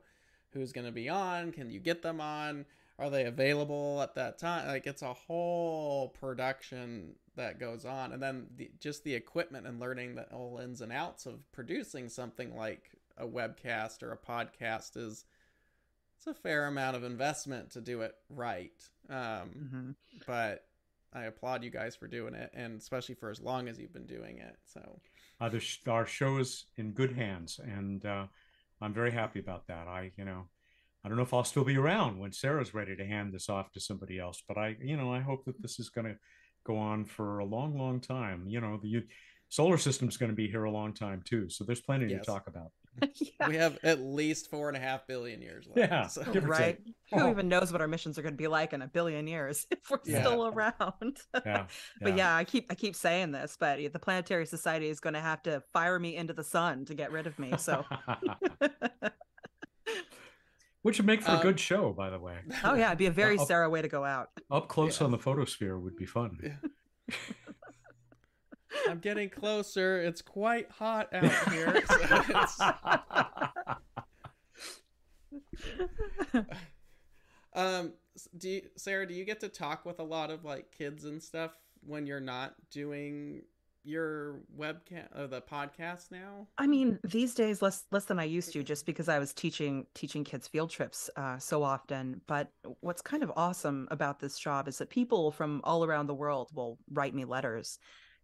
[0.52, 1.52] who's going to be on?
[1.52, 2.66] Can you get them on?
[2.98, 4.68] Are they available at that time?
[4.68, 9.80] Like it's a whole production that goes on, and then the, just the equipment and
[9.80, 14.96] learning the whole ins and outs of producing something like a webcast or a podcast
[14.96, 15.26] is
[16.18, 18.82] it's a fair amount of investment to do it right.
[19.10, 19.96] Um, Mhm.
[20.26, 20.66] but
[21.12, 24.06] I applaud you guys for doing it, and especially for as long as you've been
[24.08, 24.58] doing it.
[24.66, 25.02] So,
[25.42, 28.28] uh, sh- our show is in good hands, and uh,
[28.82, 29.88] I'm very happy about that.
[29.88, 30.48] I, you know,
[31.06, 33.72] I don't know if I'll still be around when Sarah's ready to hand this off
[33.74, 36.16] to somebody else, but I, you know, I hope that this is going to
[36.66, 38.46] go on for a long, long time.
[38.48, 39.04] You know, the
[39.50, 42.26] solar system is going to be here a long time too, so there's plenty yes.
[42.26, 42.72] to talk about.
[43.20, 43.48] yeah.
[43.48, 45.92] We have at least four and a half billion years left.
[45.92, 46.24] Yeah, so.
[46.42, 46.80] right.
[47.14, 47.30] Who oh.
[47.30, 49.80] even knows what our missions are going to be like in a billion years if
[49.92, 50.22] we're yeah.
[50.22, 51.18] still around?
[51.46, 51.68] yeah.
[52.02, 55.20] But yeah, I keep I keep saying this, but the Planetary Society is going to
[55.20, 57.54] have to fire me into the sun to get rid of me.
[57.58, 57.86] So.
[60.86, 62.36] Which would make for um, a good show, by the way.
[62.64, 64.30] Oh yeah, it'd be a very uh, up, Sarah way to go out.
[64.52, 65.06] Up close yeah.
[65.06, 66.38] on the photosphere would be fun.
[66.44, 67.16] Yeah.
[68.88, 70.00] I'm getting closer.
[70.00, 71.82] It's quite hot out here.
[76.30, 76.46] So
[77.56, 77.94] um,
[78.38, 79.08] do you, Sarah?
[79.08, 82.20] Do you get to talk with a lot of like kids and stuff when you're
[82.20, 83.42] not doing
[83.86, 86.48] your webcam or the podcast now?
[86.58, 89.86] I mean, these days less less than I used to, just because I was teaching
[89.94, 92.22] teaching kids field trips uh, so often.
[92.28, 96.14] But what's kind of awesome about this job is that people from all around the
[96.14, 97.80] world will write me letters,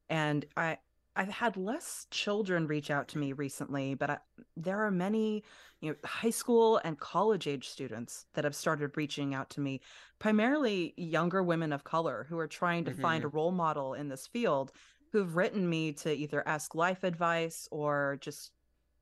[0.10, 0.78] and I
[1.15, 4.17] I've had less children reach out to me recently, but I,
[4.56, 5.43] there are many,
[5.82, 9.82] you know, high school and college age students that have started reaching out to me,
[10.19, 13.02] primarily younger women of color who are trying to mm-hmm.
[13.02, 14.71] find a role model in this field
[15.12, 18.52] who've written me to either ask life advice or just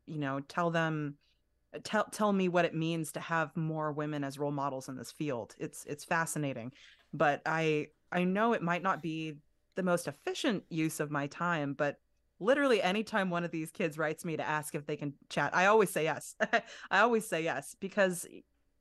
[0.06, 1.15] you know tell them
[1.74, 4.95] uh, tell tell me what it means to have more women as role models in
[4.95, 5.56] this field.
[5.58, 6.72] It's it's fascinating.
[7.13, 9.36] But i i know it might not be
[9.76, 11.98] the most efficient use of my time but
[12.39, 15.67] literally anytime one of these kids writes me to ask if they can chat i
[15.67, 16.36] always say yes.
[16.91, 18.26] I always say yes because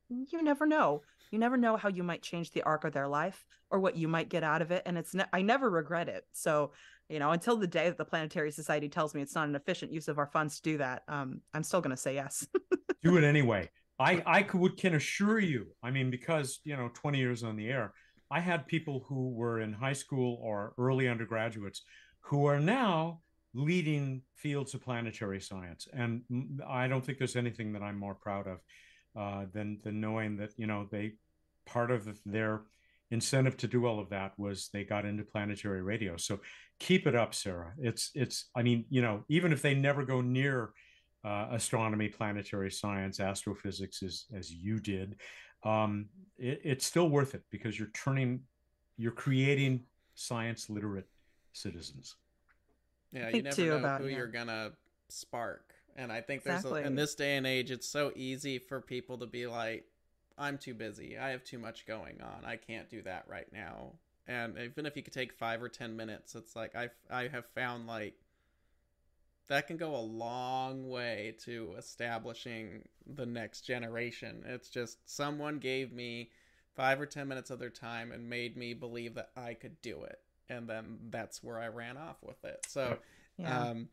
[0.09, 1.03] you never know.
[1.31, 4.09] You never know how you might change the arc of their life or what you
[4.09, 6.25] might get out of it and it's ne- i never regret it.
[6.33, 6.73] So
[7.09, 9.93] you know until the day that the planetary society tells me it's not an efficient
[9.93, 12.47] use of our funds to do that um, i'm still going to say yes.
[13.03, 13.71] Do it anyway.
[14.01, 17.69] I i could, can assure you i mean because you know 20 years on the
[17.69, 17.93] air
[18.31, 21.83] i had people who were in high school or early undergraduates
[22.21, 23.21] who are now
[23.55, 25.89] leading fields of planetary science.
[25.93, 26.23] And
[26.69, 28.59] i don't think there's anything that i'm more proud of
[29.17, 31.15] uh, than than knowing that you know they
[31.67, 32.63] part of their
[33.11, 36.39] incentive to do all of that was they got into planetary radio so
[36.79, 40.21] keep it up sarah it's it's i mean you know even if they never go
[40.21, 40.71] near
[41.25, 45.17] uh, astronomy planetary science astrophysics as as you did
[45.65, 46.07] um,
[46.39, 48.41] it, it's still worth it because you're turning
[48.97, 49.83] you're creating
[50.15, 51.09] science literate
[51.53, 52.17] citizens
[53.13, 54.17] yeah you never know about, who yeah.
[54.17, 54.71] you're gonna
[55.09, 56.83] spark and i think there's exactly.
[56.83, 59.85] a, in this day and age it's so easy for people to be like
[60.39, 61.19] i'm too busy.
[61.19, 62.45] I have too much going on.
[62.45, 63.93] I can't do that right now.
[64.27, 67.47] And even if you could take five or ten minutes it's like i i have
[67.47, 68.15] found like
[69.49, 74.45] that can go a long way to establishing the next generation.
[74.47, 76.31] It's just someone gave me
[76.77, 80.05] five or ten minutes of their time and made me believe that i could do
[80.05, 80.21] it.
[80.51, 82.65] And then that's where i ran off with it.
[82.69, 82.99] So
[83.39, 83.71] yeah.
[83.71, 83.89] um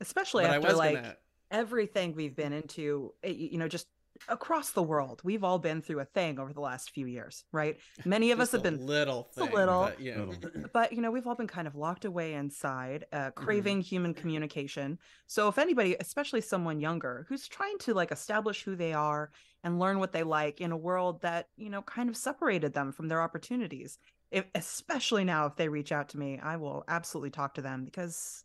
[0.00, 1.16] especially after like gonna...
[1.50, 3.86] everything we've been into you know just
[4.28, 7.78] across the world we've all been through a thing over the last few years right
[8.04, 10.24] many of us have been little thing, a little but, yeah.
[10.72, 13.44] but you know we've all been kind of locked away inside uh, mm-hmm.
[13.44, 13.88] craving mm-hmm.
[13.88, 18.92] human communication so if anybody especially someone younger who's trying to like establish who they
[18.92, 19.30] are
[19.64, 22.92] and learn what they like in a world that you know kind of separated them
[22.92, 23.98] from their opportunities
[24.30, 27.84] if, especially now if they reach out to me i will absolutely talk to them
[27.84, 28.44] because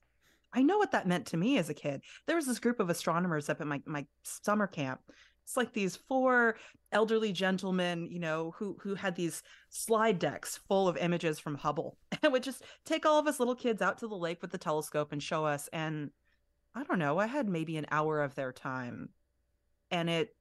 [0.54, 2.02] I know what that meant to me as a kid.
[2.26, 5.02] There was this group of astronomers up at my, my summer camp
[5.48, 6.58] it's like these four
[6.92, 11.98] elderly gentlemen you know who who had these slide decks full of images from hubble
[12.22, 14.58] and would just take all of us little kids out to the lake with the
[14.58, 16.12] telescope and show us and
[16.76, 19.10] i don't know i had maybe an hour of their time
[19.90, 20.36] and it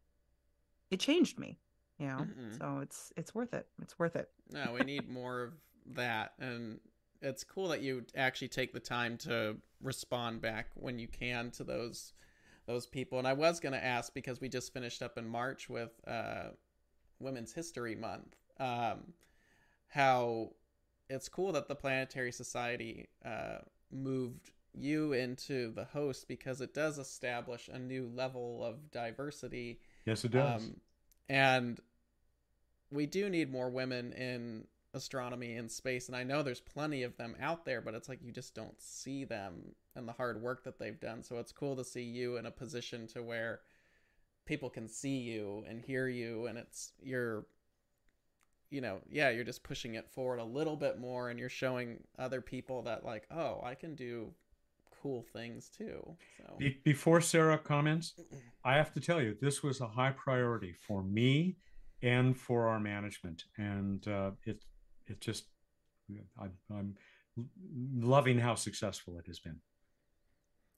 [0.90, 1.59] it changed me
[1.98, 2.57] you know mm-hmm.
[2.59, 5.52] so it's it's worth it it's worth it no we need more of
[5.94, 6.78] that and
[7.22, 11.64] it's cool that you actually take the time to respond back when you can to
[11.64, 12.12] those
[12.66, 13.18] those people.
[13.18, 16.48] And I was going to ask because we just finished up in March with uh,
[17.20, 19.12] Women's History Month, um,
[19.88, 20.50] how
[21.08, 23.58] it's cool that the Planetary Society uh,
[23.92, 29.80] moved you into the host because it does establish a new level of diversity.
[30.04, 30.62] Yes, it does.
[30.62, 30.76] Um,
[31.28, 31.80] and
[32.90, 34.64] we do need more women in
[34.97, 38.18] astronomy and space and i know there's plenty of them out there but it's like
[38.22, 39.62] you just don't see them
[39.94, 42.51] and the hard work that they've done so it's cool to see you in a
[42.51, 43.61] position to where
[44.47, 47.47] people can see you and hear you and it's you're
[48.70, 52.03] you know, yeah, you're just pushing it forward a little bit more and you're showing
[52.18, 54.32] other people that like, oh, I can do
[55.03, 56.16] cool things too.
[56.38, 58.14] So Be- before Sarah comments,
[58.64, 61.57] I have to tell you this was a high priority for me
[62.03, 64.64] and for our management, and uh, it
[65.09, 65.44] it just
[66.38, 66.94] I'm, I'm
[67.98, 69.61] loving how successful it has been.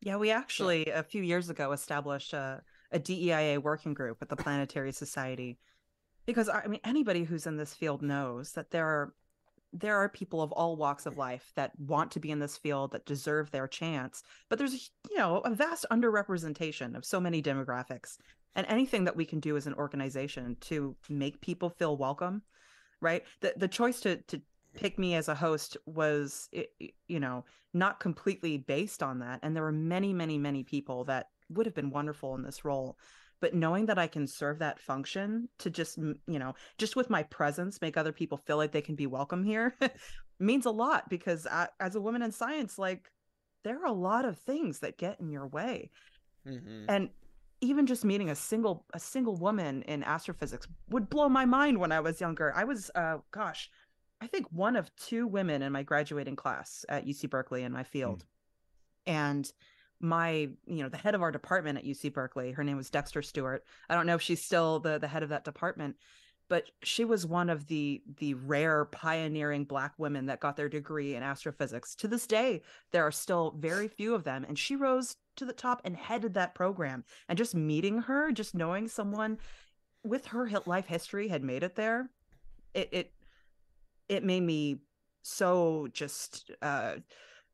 [0.01, 2.63] Yeah, we actually a few years ago established a,
[2.93, 5.59] a DEIA working group at the Planetary Society.
[6.25, 9.15] Because I mean anybody who's in this field knows that there are
[9.73, 12.93] there are people of all walks of life that want to be in this field
[12.93, 14.23] that deserve their chance.
[14.49, 18.19] But there's you know a vast underrepresentation of so many demographics.
[18.55, 22.43] And anything that we can do as an organization to make people feel welcome
[23.01, 23.23] right?
[23.41, 24.41] The the choice to to
[24.75, 26.49] pick me as a host was
[27.09, 27.45] you know
[27.75, 29.41] not completely based on that.
[29.43, 32.99] And there were many many many people that would have been wonderful in this role
[33.41, 37.23] but knowing that i can serve that function to just you know just with my
[37.23, 39.75] presence make other people feel like they can be welcome here
[40.39, 43.11] means a lot because I, as a woman in science like
[43.65, 45.91] there are a lot of things that get in your way.
[46.47, 46.85] Mm-hmm.
[46.89, 47.11] and
[47.61, 51.93] even just meeting a single a single woman in astrophysics would blow my mind when
[51.93, 52.53] i was younger.
[52.55, 53.71] I was uh gosh
[54.21, 57.85] i think one of two women in my graduating class at uc berkeley in my
[57.85, 58.25] field.
[59.07, 59.13] Mm.
[59.13, 59.53] and
[60.01, 60.31] my
[60.67, 63.65] you know the head of our department at uc berkeley her name was dexter stewart.
[63.89, 65.97] I don't know if she's still the the head of that department
[66.49, 71.15] but she was one of the the rare pioneering black women that got their degree
[71.15, 71.95] in astrophysics.
[71.97, 74.45] To this day there are still very few of them.
[74.49, 78.55] And she rose to the top and headed that program and just meeting her just
[78.55, 79.39] knowing someone
[80.05, 82.11] with her life history had made it there
[82.75, 83.13] it it
[84.09, 84.81] it made me
[85.23, 86.95] so just uh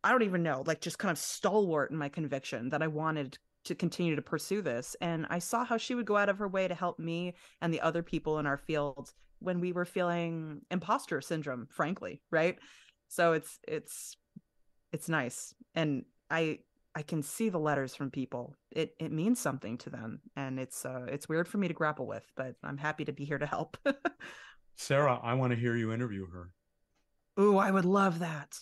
[0.05, 3.39] I don't even know, like just kind of stalwart in my conviction that I wanted
[3.65, 4.95] to continue to pursue this.
[5.01, 7.73] And I saw how she would go out of her way to help me and
[7.73, 12.59] the other people in our field when we were feeling imposter syndrome, frankly, right?
[13.09, 14.19] So it's it's
[14.93, 15.55] it's nice.
[15.75, 16.59] And I
[16.95, 18.55] I can see the letters from people.
[18.71, 20.21] It it means something to them.
[20.37, 23.25] And it's uh it's weird for me to grapple with, but I'm happy to be
[23.25, 23.77] here to help.
[24.77, 26.51] Sarah, I want to hear you interview her.
[27.41, 28.59] Ooh, I would love that.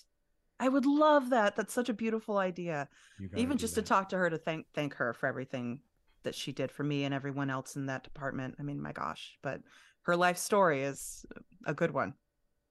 [0.58, 1.56] I would love that.
[1.56, 2.88] That's such a beautiful idea.
[3.36, 3.82] Even just that.
[3.82, 5.80] to talk to her to thank thank her for everything
[6.22, 8.54] that she did for me and everyone else in that department.
[8.58, 9.60] I mean, my gosh, but
[10.02, 11.26] her life story is
[11.66, 12.14] a good one.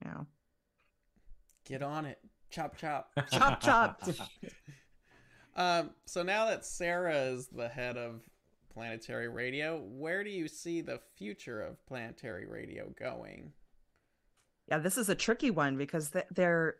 [0.04, 0.26] You know.
[1.64, 2.18] Get on it.
[2.50, 3.10] Chop chop.
[3.30, 4.02] chop chop.
[5.56, 8.22] um so now that Sarah is the head of
[8.72, 13.52] planetary radio, where do you see the future of planetary radio going?
[14.68, 16.76] Yeah, this is a tricky one because there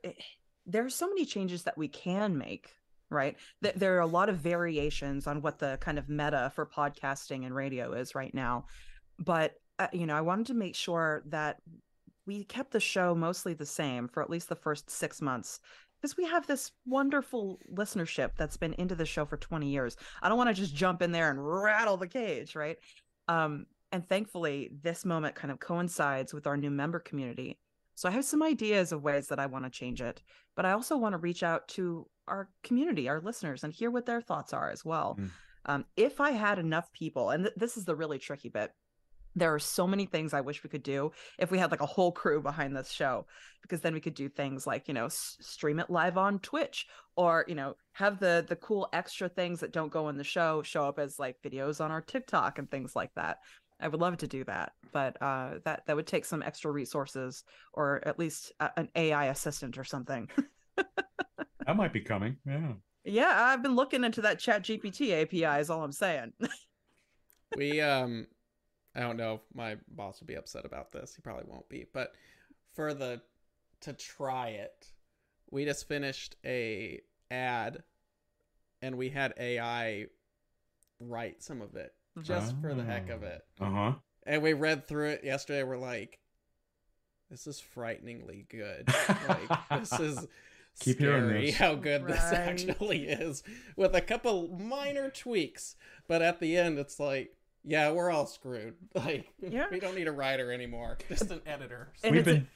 [0.67, 2.71] there are so many changes that we can make
[3.11, 7.45] right there are a lot of variations on what the kind of meta for podcasting
[7.45, 8.65] and radio is right now
[9.19, 11.61] but uh, you know i wanted to make sure that
[12.27, 15.61] we kept the show mostly the same for at least the first six months
[16.03, 20.29] because we have this wonderful listenership that's been into the show for 20 years i
[20.29, 22.77] don't want to just jump in there and rattle the cage right
[23.29, 27.59] um, and thankfully this moment kind of coincides with our new member community
[27.95, 30.23] so I have some ideas of ways that I want to change it,
[30.57, 34.07] but I also want to reach out to our community, our listeners, and hear what
[34.07, 35.19] their thoughts are as well.
[35.21, 35.31] Mm.
[35.67, 38.73] Um, if I had enough people, and th- this is the really tricky bit,
[39.35, 41.87] there are so many things I wish we could do if we had like a
[41.87, 43.27] whole crew behind this show,
[43.63, 46.87] because then we could do things like you know s- stream it live on Twitch,
[47.17, 50.63] or you know have the the cool extra things that don't go in the show
[50.63, 53.39] show up as like videos on our TikTok and things like that.
[53.81, 57.45] I would love to do that, but uh, that that would take some extra resources,
[57.73, 60.29] or at least a, an AI assistant or something.
[60.77, 62.37] that might be coming.
[62.47, 62.73] Yeah.
[63.05, 65.61] Yeah, I've been looking into that ChatGPT API.
[65.61, 66.33] Is all I'm saying.
[67.57, 68.29] we um,
[68.95, 71.15] I don't know if my boss will be upset about this.
[71.15, 72.13] He probably won't be, but
[72.75, 73.21] for the
[73.83, 74.93] to try it,
[75.51, 77.83] we just finished a ad,
[78.81, 80.07] and we had AI
[81.01, 83.43] write some of it just for the heck of it.
[83.61, 83.93] Uh huh.
[84.25, 85.63] And we read through it yesterday.
[85.63, 86.19] We're like,
[87.31, 88.89] this is frighteningly good.
[89.29, 90.27] like this is
[90.81, 92.13] Keep scary how good right.
[92.13, 93.43] this actually is,
[93.77, 95.77] with a couple minor tweaks.
[96.09, 97.35] But at the end, it's like,
[97.65, 98.75] yeah, we're all screwed.
[98.95, 99.67] Like, yeah.
[99.71, 101.93] we don't need a writer anymore, just an editor.
[101.97, 102.11] So.
[102.11, 102.47] We've been.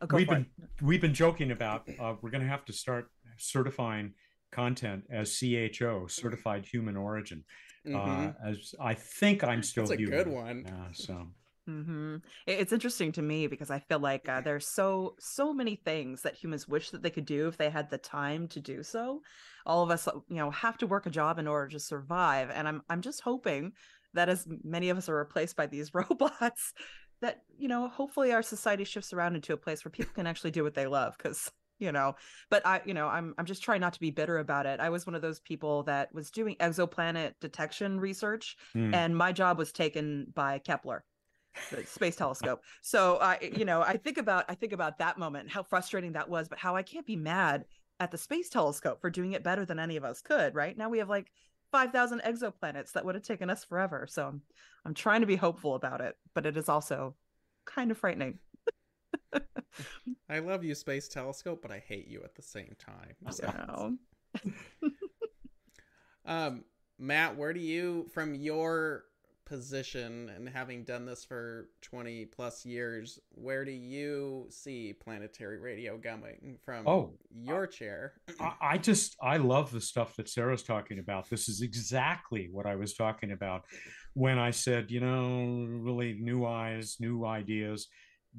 [0.00, 0.06] A...
[0.10, 0.46] Oh, we've been
[0.82, 4.12] we've been joking about uh, we're going to have to start certifying
[4.52, 7.44] content as CHO, certified human origin,
[7.86, 8.26] Mm-hmm.
[8.26, 9.86] Uh, as I think I'm still.
[9.86, 10.64] That's a good one.
[10.66, 11.26] Yeah, so.
[11.68, 12.16] Mm-hmm.
[12.46, 16.36] It's interesting to me because I feel like uh, there's so so many things that
[16.36, 19.22] humans wish that they could do if they had the time to do so.
[19.64, 22.68] All of us, you know, have to work a job in order to survive, and
[22.68, 23.72] I'm I'm just hoping
[24.16, 26.72] that as many of us are replaced by these robots,
[27.22, 30.50] that you know hopefully our society shifts around into a place where people can actually
[30.50, 32.14] do what they love because you know
[32.50, 34.80] but i you know i'm i'm just trying not to be bitter about it.
[34.80, 38.94] I was one of those people that was doing exoplanet detection research Mm.
[38.94, 41.04] and my job was taken by kepler
[41.70, 42.60] the space telescope.
[42.82, 46.28] So i you know i think about i think about that moment how frustrating that
[46.28, 47.64] was but how i can't be mad
[47.98, 50.76] at the space telescope for doing it better than any of us could right?
[50.76, 51.30] Now we have like
[51.76, 54.06] 5000 exoplanets that would have taken us forever.
[54.08, 54.40] So I'm,
[54.86, 57.14] I'm trying to be hopeful about it but it is also
[57.64, 58.38] kind of frightening.
[60.28, 63.14] I love you, Space Telescope, but I hate you at the same time.
[63.30, 63.98] So,
[64.44, 64.90] so
[66.26, 66.64] um,
[66.98, 69.04] Mat, where do you, from your
[69.46, 75.96] position and having done this for 20 plus years, where do you see planetary radio
[75.96, 78.14] going from Oh, your chair?
[78.40, 81.30] I, I just I love the stuff that Sarah's talking about.
[81.30, 83.64] This is exactly what I was talking about
[84.14, 87.88] when I said, you know, really new eyes, new ideas.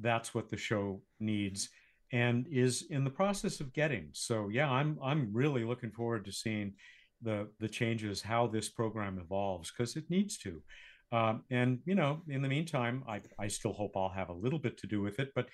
[0.00, 1.68] That's what the show needs
[2.12, 4.08] and is in the process of getting.
[4.12, 6.74] So yeah, I'm I'm really looking forward to seeing
[7.22, 10.62] the the changes, how this program evolves, because it needs to.
[11.10, 14.58] Um, and you know, in the meantime, I I still hope I'll have a little
[14.58, 15.30] bit to do with it.
[15.34, 15.48] But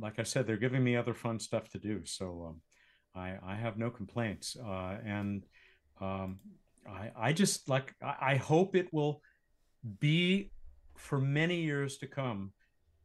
[0.00, 2.04] like I said, they're giving me other fun stuff to do.
[2.04, 2.60] So um,
[3.14, 4.56] I, I have no complaints.
[4.56, 5.44] Uh, and
[6.00, 6.38] um,
[6.88, 9.20] I, I just like, I, I hope it will
[10.00, 10.50] be
[10.96, 12.52] for many years to come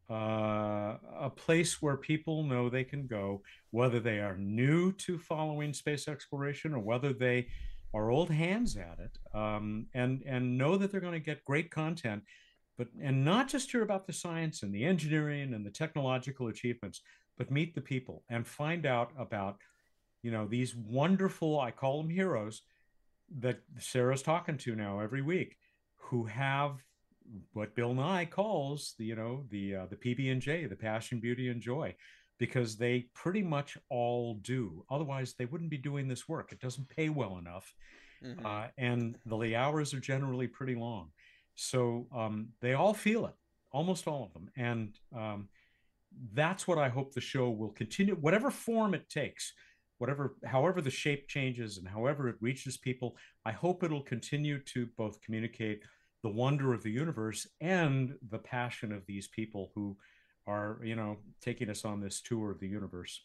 [0.10, 5.74] uh, a place where people know they can go, whether they are new to following
[5.74, 7.48] space exploration or whether they
[7.94, 11.72] are old hands at it, um, and and know that they're going to get great
[11.72, 12.24] content,
[12.78, 17.02] but and not just hear about the science and the engineering and the technological achievements,
[17.38, 19.58] but meet the people and find out about
[20.22, 22.62] you know these wonderful i call them heroes
[23.40, 25.56] that sarah's talking to now every week
[25.96, 26.84] who have
[27.54, 31.62] what bill nye calls the you know the uh, the pb&j the passion beauty and
[31.62, 31.96] joy
[32.40, 34.84] because they pretty much all do.
[34.90, 36.52] Otherwise they wouldn't be doing this work.
[36.52, 37.72] It doesn't pay well enough
[38.24, 38.44] Mhm.
[38.46, 41.12] uh, and the hours are generally pretty long.
[41.56, 43.36] So um, they all feel it
[43.72, 45.48] almost all of them and um,
[46.34, 49.54] that's what i hope the show will continue whatever form it takes
[50.00, 53.16] whatever however the shape changes and however it reaches people
[53.46, 55.84] i hope it'll continue to both communicate
[56.24, 59.96] the wonder of the universe and the passion of these people who
[60.50, 63.22] are you know taking us on this tour of the universe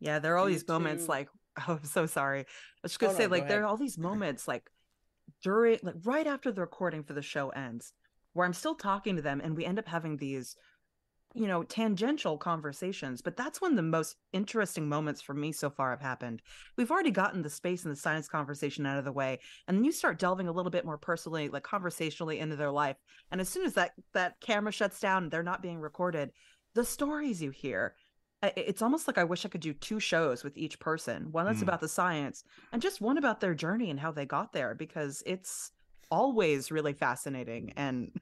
[0.00, 1.28] Yeah, there are all Do these moments like
[1.68, 2.40] oh, I'm so sorry.
[2.40, 2.44] I
[2.82, 3.62] was just Oh, gonna no, say go like there ahead.
[3.62, 4.70] are all these moments like
[5.42, 7.92] during like right after the recording for the show ends
[8.34, 10.56] where I'm still talking to them and we end up having these
[11.36, 15.90] you know tangential conversations but that's when the most interesting moments for me so far
[15.90, 16.40] have happened
[16.76, 19.84] we've already gotten the space and the science conversation out of the way and then
[19.84, 22.96] you start delving a little bit more personally like conversationally into their life
[23.30, 26.30] and as soon as that that camera shuts down they're not being recorded
[26.74, 27.94] the stories you hear
[28.42, 31.32] it's almost like I wish I could do two shows with each person.
[31.32, 31.62] One that's Mm.
[31.62, 35.22] about the science and just one about their journey and how they got there because
[35.26, 35.72] it's
[36.10, 38.12] always really fascinating and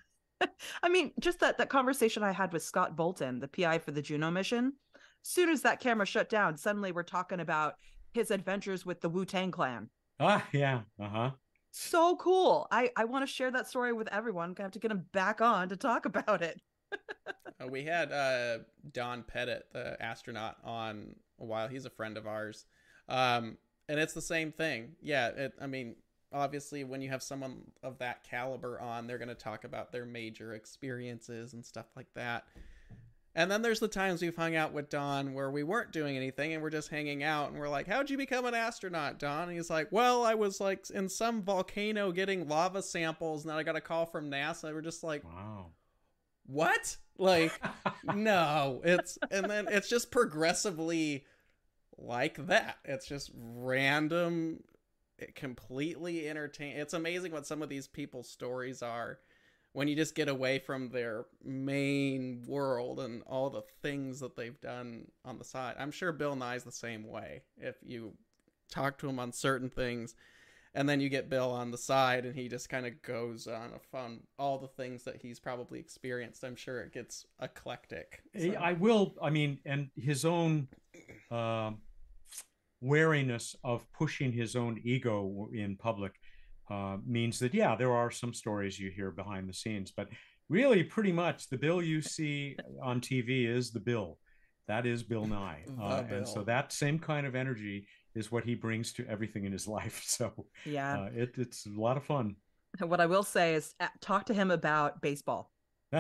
[0.83, 4.03] I mean, just that that conversation I had with Scott Bolton, the PI for the
[4.03, 4.75] Juno mission.
[5.23, 7.75] Soon as that camera shut down, suddenly we're talking about
[8.13, 9.89] his adventures with the Wu Tang Clan.
[10.21, 11.31] ah yeah uh-huh
[11.71, 12.67] So cool!
[12.71, 14.53] I I want to share that story with everyone.
[14.55, 16.61] Gonna have to get him back on to talk about it.
[17.63, 18.59] Uh, we had uh,
[18.93, 21.69] Don Pettit, the astronaut, on a while.
[21.69, 22.67] He's a friend of ours,
[23.09, 24.97] um, and it's the same thing.
[25.01, 25.95] Yeah, it, I mean,
[26.35, 30.05] obviously, when you have someone of that caliber on, they're going to talk about their
[30.05, 32.45] major experiences and stuff like that.
[33.37, 36.53] And then there's the times we've hung out with Don where we weren't doing anything
[36.53, 39.57] and we're just hanging out and we're like, "How'd you become an astronaut, Don?" And
[39.57, 43.65] he's like, "Well, I was like in some volcano getting lava samples, and then I
[43.65, 45.71] got a call from NASA." We're just like, wow
[46.47, 47.53] "What?" Like
[48.15, 51.25] no it's and then it's just progressively
[51.97, 54.59] like that it's just random
[55.35, 59.19] completely entertain it's amazing what some of these people's stories are
[59.73, 64.61] when you just get away from their main world and all the things that they've
[64.61, 68.13] done on the side i'm sure bill nye's the same way if you
[68.71, 70.15] talk to him on certain things
[70.75, 73.71] and then you get Bill on the side, and he just kind of goes on
[73.75, 76.43] a fun all the things that he's probably experienced.
[76.43, 78.23] I'm sure it gets eclectic.
[78.39, 79.15] So- I will.
[79.23, 80.69] I mean, and his own
[81.31, 81.79] um
[82.85, 86.13] wariness of pushing his own ego in public
[86.71, 90.09] uh, means that yeah, there are some stories you hear behind the scenes, but
[90.49, 94.19] really, pretty much the Bill you see on TV is the Bill.
[94.69, 98.55] That is Bill Nye, uh, and so that same kind of energy is what he
[98.55, 100.03] brings to everything in his life.
[100.07, 100.99] So Yeah.
[101.01, 102.37] uh, it, it's a lot of fun.
[102.81, 105.51] what I will say is uh, talk to him about baseball.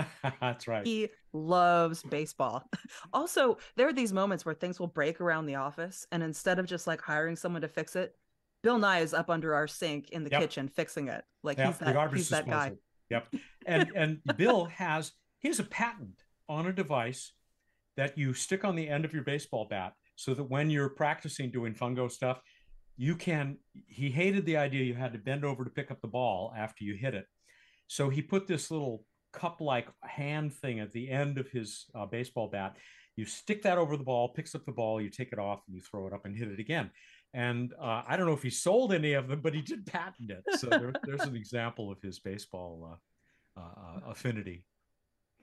[0.40, 0.86] That's right.
[0.86, 2.68] He loves baseball.
[3.12, 6.66] also, there are these moments where things will break around the office, and instead of
[6.66, 8.14] just like hiring someone to fix it,
[8.62, 10.40] Bill Nye is up under our sink in the Yep.
[10.40, 11.24] kitchen fixing it.
[11.42, 12.72] Like Yeah, he's that garbage he's that guy.
[13.10, 13.34] Yep.
[13.66, 17.32] And and Bill has he has a patent on a device
[17.96, 21.50] that you stick on the end of your baseball bat so that when you're practicing
[21.50, 22.40] doing fungo stuff,
[22.96, 26.08] you can he hated the idea you had to bend over to pick up the
[26.08, 27.26] ball after you hit it.
[27.86, 29.04] So he put this little
[29.34, 32.76] cup-like hand thing at the end of his uh, baseball bat.
[33.16, 35.76] You stick that over the ball, picks up the ball, you take it off, and
[35.76, 36.90] you throw it up and hit it again.
[37.32, 40.30] And uh, I don't know if he sold any of them, but he did patent
[40.30, 40.44] it.
[40.58, 42.98] So there, there's an example of his baseball
[43.56, 44.64] uh, uh, affinity.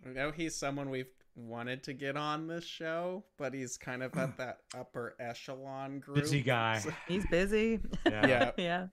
[0.06, 4.18] I know he's someone we've wanted to get on this show, but he's kind of
[4.18, 6.18] at that upper echelon group.
[6.18, 6.80] Busy guy.
[6.80, 7.80] So- He's busy.
[8.06, 8.28] Yeah.
[8.28, 8.88] yeah, yeah.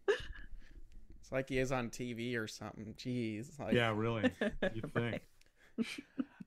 [1.29, 2.95] It's like he is on TV or something.
[2.97, 3.59] Jeez.
[3.59, 4.31] Like, Yeah, really.
[4.75, 5.21] You'd think.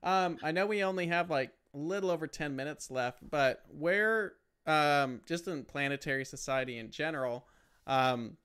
[0.02, 4.32] Um, I know we only have like a little over 10 minutes left, but where,
[4.66, 7.46] um, just in Planetary Society in general,
[7.86, 8.36] um,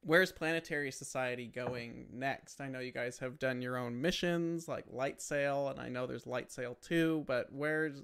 [0.00, 2.60] where's Planetary Society going next?
[2.60, 6.24] I know you guys have done your own missions like LightSail, and I know there's
[6.24, 8.02] LightSail 2 but where's,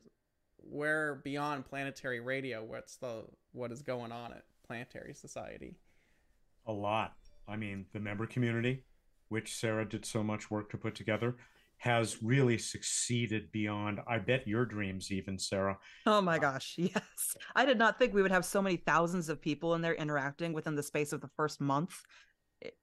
[0.58, 5.74] where beyond Planetary Radio, what's the, what is going on at Planetary Society?
[6.66, 7.14] A lot.
[7.48, 8.84] I mean, the member community,
[9.28, 11.36] which Sarah did so much work to put together,
[11.78, 15.78] has really succeeded beyond, I bet, your dreams, even, Sarah.
[16.06, 17.36] Oh my gosh, yes.
[17.54, 20.52] I did not think we would have so many thousands of people in there interacting
[20.52, 22.00] within the space of the first month.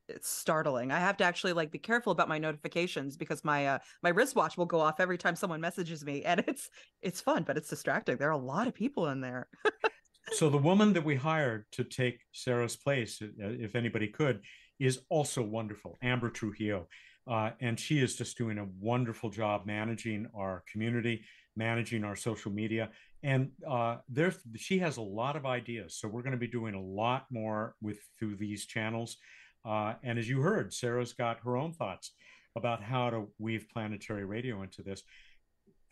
[0.07, 0.91] It's startling.
[0.91, 4.55] I have to actually like be careful about my notifications because my uh my wristwatch
[4.55, 6.69] will go off every time someone messages me and it's
[7.01, 8.17] it's fun, but it's distracting.
[8.17, 9.47] There are a lot of people in there.
[10.33, 14.41] so the woman that we hired to take Sarah's place, if anybody could,
[14.79, 16.87] is also wonderful, Amber Trujillo.
[17.27, 21.23] Uh, and she is just doing a wonderful job managing our community,
[21.55, 22.89] managing our social media.
[23.23, 25.95] And uh, there's she has a lot of ideas.
[25.95, 29.17] So we're going to be doing a lot more with through these channels.
[29.63, 32.11] Uh, and as you heard, Sarah's got her own thoughts
[32.55, 35.03] about how to weave planetary radio into this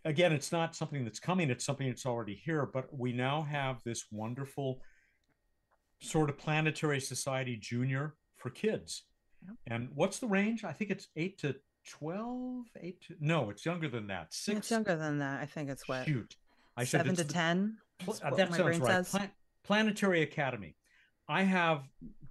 [0.05, 3.81] again, it's not something that's coming, it's something that's already here, but we now have
[3.83, 4.81] this wonderful
[6.01, 9.03] sort of planetary society junior for kids.
[9.45, 9.55] Yep.
[9.67, 10.63] And what's the range?
[10.63, 11.55] I think it's eight to
[11.89, 14.33] 12, eight to, no, it's younger than that.
[14.33, 14.57] Six.
[14.59, 15.41] It's younger than that.
[15.41, 16.35] I think it's what Shoot.
[16.77, 17.77] I said seven to the- ten.
[17.99, 18.87] Pl- is uh, what that sounds right.
[18.87, 19.09] says.
[19.09, 19.27] Pla-
[19.65, 20.75] Planetary Academy.
[21.27, 21.83] I have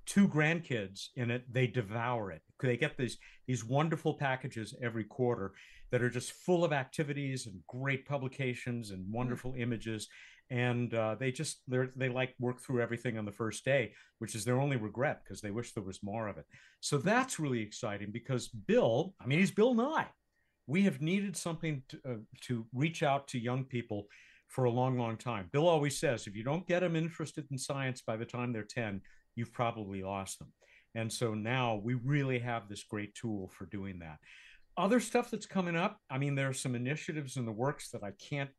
[0.07, 1.53] two grandkids in it.
[1.53, 2.43] They devour it.
[2.67, 5.53] They get these these wonderful packages every quarter
[5.91, 8.95] that are just full of activities and great publications Hmm.
[8.95, 10.09] and wonderful images.
[10.51, 14.35] And uh, they just they they like work through everything on the first day, which
[14.35, 16.47] is their only regret because they wish there was more of it.
[16.81, 20.09] So that's really exciting because Bill, I mean, he's Bill Nye.
[20.67, 24.07] We have needed something to, uh, to reach out to young people
[24.49, 25.49] for a long, long time.
[25.53, 28.63] Bill always says if you don't get them interested in science by the time they're
[28.65, 29.03] 10,
[29.35, 30.49] you've probably lost them.
[30.99, 34.19] And so now we really have this great tool for doing that.
[34.77, 38.03] Other stuff that's coming up, I mean, there are some initiatives in the works that
[38.03, 38.51] I can't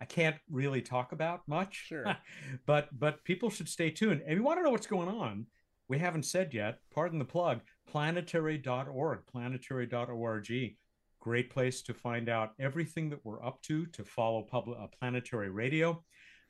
[0.00, 1.84] I can't really talk about much.
[1.86, 2.16] Sure.
[2.66, 4.22] but but people should stay tuned.
[4.22, 5.46] And if you want to know what's going on,
[5.88, 10.76] we haven't said yet, pardon the plug, planetary.org, planetary.org.
[11.20, 15.50] Great place to find out everything that we're up to, to follow public uh, planetary
[15.50, 16.02] radio.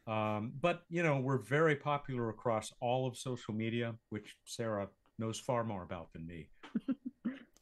[0.07, 5.38] Um, but you know, we're very popular across all of social media, which Sarah knows
[5.38, 6.48] far more about than me.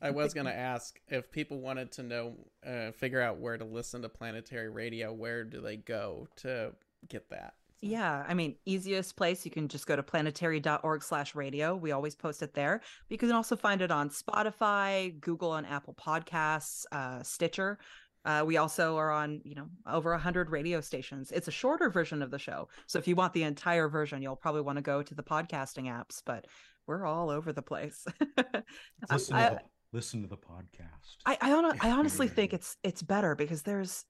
[0.02, 2.34] I was going to ask if people wanted to know,
[2.66, 6.72] uh, figure out where to listen to planetary radio, where do they go to
[7.08, 7.54] get that?
[7.80, 11.76] Yeah, I mean, easiest place you can just go to planetary.org slash radio.
[11.76, 12.80] We always post it there.
[13.08, 17.78] You can also find it on Spotify, Google and Apple Podcasts, uh, Stitcher.
[18.24, 21.30] Uh, we also are on, you know, over a hundred radio stations.
[21.30, 22.68] It's a shorter version of the show.
[22.86, 25.84] So if you want the entire version, you'll probably want to go to the podcasting
[25.84, 26.46] apps, but
[26.86, 28.04] we're all over the place.
[29.10, 29.60] Listen, I- to, the,
[29.92, 31.16] listen to the podcast.
[31.26, 34.04] I I, hon- I honestly think it's it's better because there's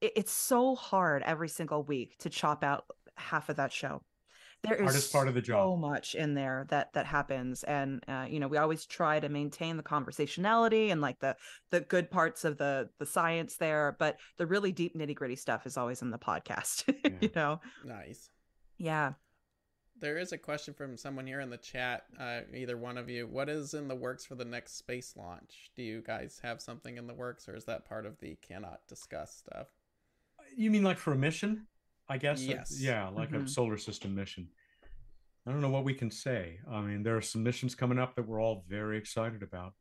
[0.00, 2.84] it, it's so hard every single week to chop out
[3.16, 4.02] half of that show.
[4.62, 5.64] There is Hardest part of the job.
[5.70, 9.30] so much in there that that happens, and uh, you know we always try to
[9.30, 11.34] maintain the conversationality and like the
[11.70, 15.64] the good parts of the the science there, but the really deep nitty gritty stuff
[15.64, 16.84] is always in the podcast.
[17.22, 18.28] you know, Nice.
[18.76, 19.12] yeah.
[20.00, 22.04] There is a question from someone here in the chat.
[22.18, 25.70] Uh, either one of you, what is in the works for the next space launch?
[25.76, 28.80] Do you guys have something in the works, or is that part of the cannot
[28.88, 29.66] discuss stuff?
[30.56, 31.66] You mean like for a mission?
[32.08, 32.42] I guess.
[32.42, 32.80] Yes.
[32.80, 33.44] Yeah, like Mhm.
[33.44, 34.50] a solar system mission.
[35.46, 36.60] I don't know what we can say.
[36.68, 39.74] I mean, there are some missions coming up that we're all very excited about.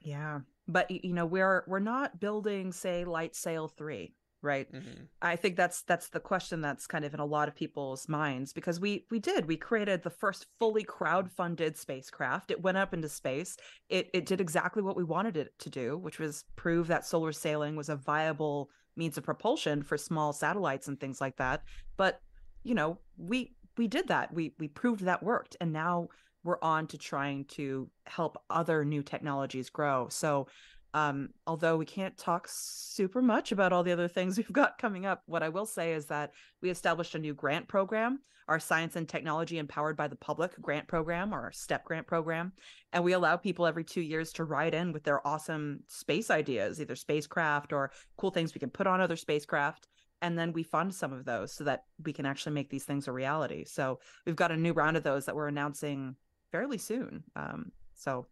[0.00, 0.40] Yeah.
[0.68, 4.70] But you know, we're we're not building say LightSail 3, right?
[4.72, 5.04] Mm-hmm.
[5.22, 8.52] I think that's that's the question that's kind of in a lot of people's minds
[8.52, 12.50] because we we did we created the first fully crowd-funded spacecraft.
[12.50, 13.56] It went up into space.
[13.88, 17.32] It it did exactly what we wanted it to do, which was prove that solar
[17.32, 21.62] sailing was a viable means of propulsion for small satellites and things like that.
[21.96, 22.20] But
[22.64, 24.32] you know, we we did that.
[24.34, 26.08] We we proved that worked, and now
[26.44, 30.08] we're on to trying to help other new technologies grow.
[30.10, 30.48] So,
[30.94, 35.06] um, although we can't talk super much about all the other things we've got coming
[35.06, 38.96] up, what I will say is that we established a new grant program, our Science
[38.96, 42.52] and Technology Empowered by the Public grant program, or our STEP grant program.
[42.92, 46.80] And we allow people every two years to write in with their awesome space ideas,
[46.80, 49.88] either spacecraft or cool things we can put on other spacecraft
[50.22, 53.08] and then we fund some of those so that we can actually make these things
[53.08, 53.64] a reality.
[53.64, 56.14] So we've got a new round of those that we're announcing
[56.52, 57.24] fairly soon.
[57.34, 58.26] Um, so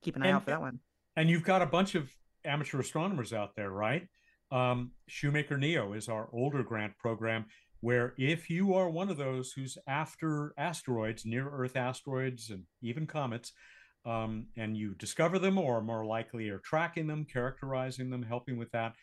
[0.00, 0.78] keep an eye And- out for that one.
[1.16, 2.10] And you've got a bunch of
[2.44, 4.06] amateur astronomers out there, right?
[4.50, 7.46] Um, Shoemaker NEO is our older grant program,
[7.80, 13.06] where if you are one of those who's after asteroids, near Earth asteroids, and even
[13.06, 13.52] comets,
[14.04, 18.70] um, and you discover them, or more likely are tracking them, characterizing them, helping with
[18.72, 18.94] that,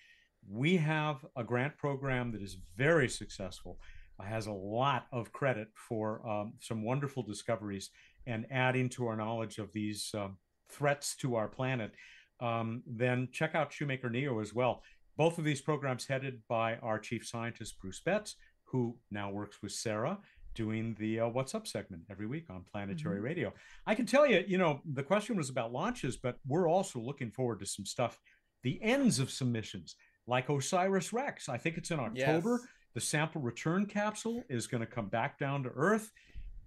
[0.47, 3.79] we have a grant program that is very successful,
[4.21, 7.89] has a lot of credit for um, some wonderful discoveries
[8.27, 10.37] and adding to our knowledge of these um,
[10.73, 11.91] threats to our planet,
[12.39, 14.83] um, then check out Shoemaker NEO as well.
[15.17, 19.71] Both of these programs headed by our chief scientist, Bruce Betts, who now works with
[19.73, 20.17] Sarah
[20.55, 23.23] doing the uh, What's Up segment every week on Planetary Mhm.
[23.23, 23.53] Radio.
[23.85, 27.31] I can tell you, you know, the question was about launches, but we're also looking
[27.31, 28.19] forward to some stuff,
[28.63, 29.95] the ends of some missions,
[30.27, 31.49] like OSIRIS-REx.
[31.49, 32.59] I think it's in October.
[32.61, 32.67] Yes.
[32.95, 36.11] The sample return capsule is going to come back down to Earth.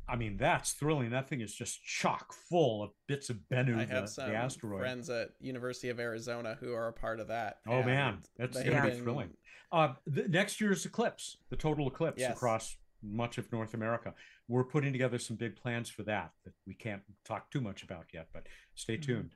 [0.09, 1.11] I mean, that's thrilling.
[1.11, 4.81] That thing is just chock full of bits of Bennu, I the, some the asteroid.
[4.81, 7.59] friends at University of Arizona who are a part of that.
[7.67, 8.19] Oh, man.
[8.37, 9.31] That's they've gonna be been- thrilling.
[9.71, 12.37] Uh, the next year's eclipse, the total eclipse Yes.
[12.37, 14.13] across much of North America.
[14.49, 18.07] We're putting together some big plans for that that we can't talk too much about
[18.13, 19.03] yet, but stay Mhm.
[19.03, 19.35] tuned.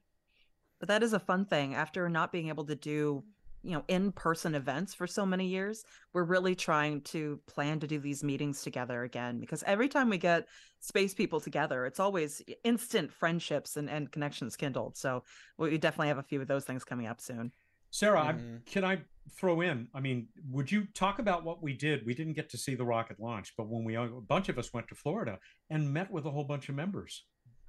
[0.79, 1.75] But that is a fun thing.
[1.75, 3.25] After not being able to do,
[3.67, 7.99] you know, in-person events for so many years, we're really trying to plan to do
[7.99, 10.47] these meetings together again because every time we get
[10.79, 14.97] space people together, it's always instant friendships and, and connections kindled.
[14.97, 15.25] So
[15.59, 17.51] we definitely have a few of those things coming up soon.
[17.91, 18.64] Sarah, I- Mhm.
[18.67, 19.03] can I
[19.33, 19.89] throw in?
[19.93, 22.07] I mean, would you talk about what we did?
[22.07, 24.73] We didn't get to see the rocket launch, but when we a bunch of us
[24.73, 25.41] went to Florida
[25.71, 27.27] and met with a whole bunch of members.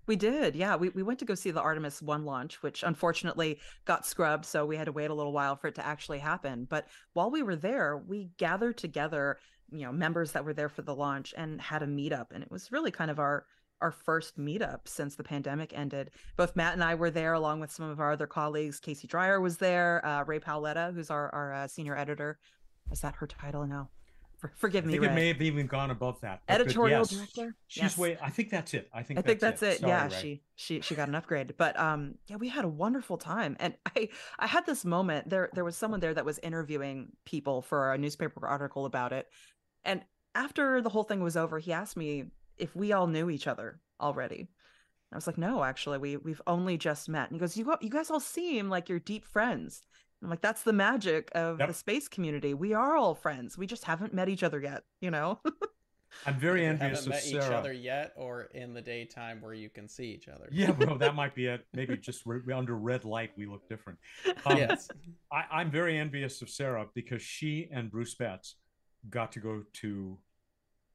[0.08, 0.78] We did, yeah.
[0.78, 4.66] We we went to go see the Artemis One launch, which unfortunately got scrubbed, so
[4.66, 6.66] we had to wait a little while for it to actually happen.
[6.70, 9.38] But while we were there, we gathered together,
[9.70, 12.50] you know, members that were there for the launch and had a meetup, and it
[12.50, 13.46] was really kind of our
[13.82, 16.12] our first meetup since the pandemic ended.
[16.38, 18.80] Both Mat and I were there, along with some of our other colleagues.
[18.80, 20.04] Casey Dreyer was there.
[20.06, 22.40] Uh, Rae Paoletta, who's our our uh, senior editor,
[22.92, 23.90] is that her title now?
[24.38, 25.10] For, forgive I think Rae.
[25.10, 26.42] it may have even gone above that.
[26.48, 27.10] Editorial yes.
[27.10, 27.56] director.
[27.66, 27.98] She's Yes.
[27.98, 28.18] way.
[28.22, 28.88] I think that's it.
[28.94, 29.18] I think.
[29.20, 29.80] I think that's it.
[29.80, 30.22] Sorry, yeah, Rae.
[30.22, 31.56] she she she got an upgrade.
[31.58, 33.58] But um yeah, we had a wonderful time.
[33.60, 35.30] And I I had this moment.
[35.30, 39.28] There there was someone there that was interviewing people for a newspaper article about it.
[39.84, 40.04] And
[40.36, 42.26] after the whole thing was over, he asked me
[42.58, 44.50] if we all knew each other already.
[45.12, 47.90] I was like, "No, actually, we we've only just met." And he goes, "You you
[47.90, 49.84] guys all seem like you're deep friends."
[50.24, 51.68] I'm like, "That's the magic of Yep.
[51.68, 52.54] the space community.
[52.54, 53.58] We are all friends.
[53.58, 55.40] We just haven't met each other yet, you know?"
[56.26, 59.54] I'm very You envious haven't of met each other yet, or in the daytime where
[59.54, 60.48] you can see each other.
[60.52, 61.66] Yeah, well, that might be it.
[61.74, 64.00] Maybe just re- under red light, we look different.
[64.46, 64.88] Um, yes.
[65.32, 68.56] I, I'm very envious of Sarah because she and Bruce Betts
[69.10, 70.18] got to go to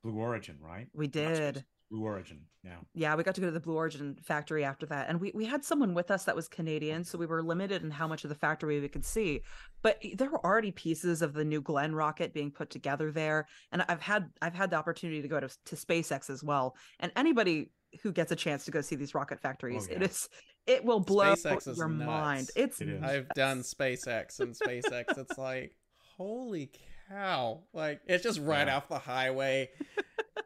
[0.02, 0.88] Blue Origin, right?
[0.92, 1.64] We Not Space- did.
[1.92, 2.40] Blue Origin.
[2.64, 2.76] Yeah.
[2.94, 5.44] yeah we got to go to the blue origin factory after that and we, we
[5.44, 8.28] had someone with us that was canadian so we were limited in how much of
[8.28, 9.40] the factory we could see
[9.82, 13.84] but there were already pieces of the new glenn rocket being put together there and
[13.88, 17.72] i've had i've had the opportunity to go to, to spacex as well and anybody
[18.00, 20.06] who gets a chance to go see these rocket factories oh, it yeah.
[20.06, 20.28] is
[20.68, 23.02] it will blow SpaceX is your mind it's It is.
[23.02, 25.18] I've done SpaceX and SpaceX.
[25.18, 25.74] It's like,
[26.16, 26.70] holy
[27.08, 27.64] cow!
[27.72, 28.76] Like it's just right Yeah.
[28.76, 29.70] off the highway.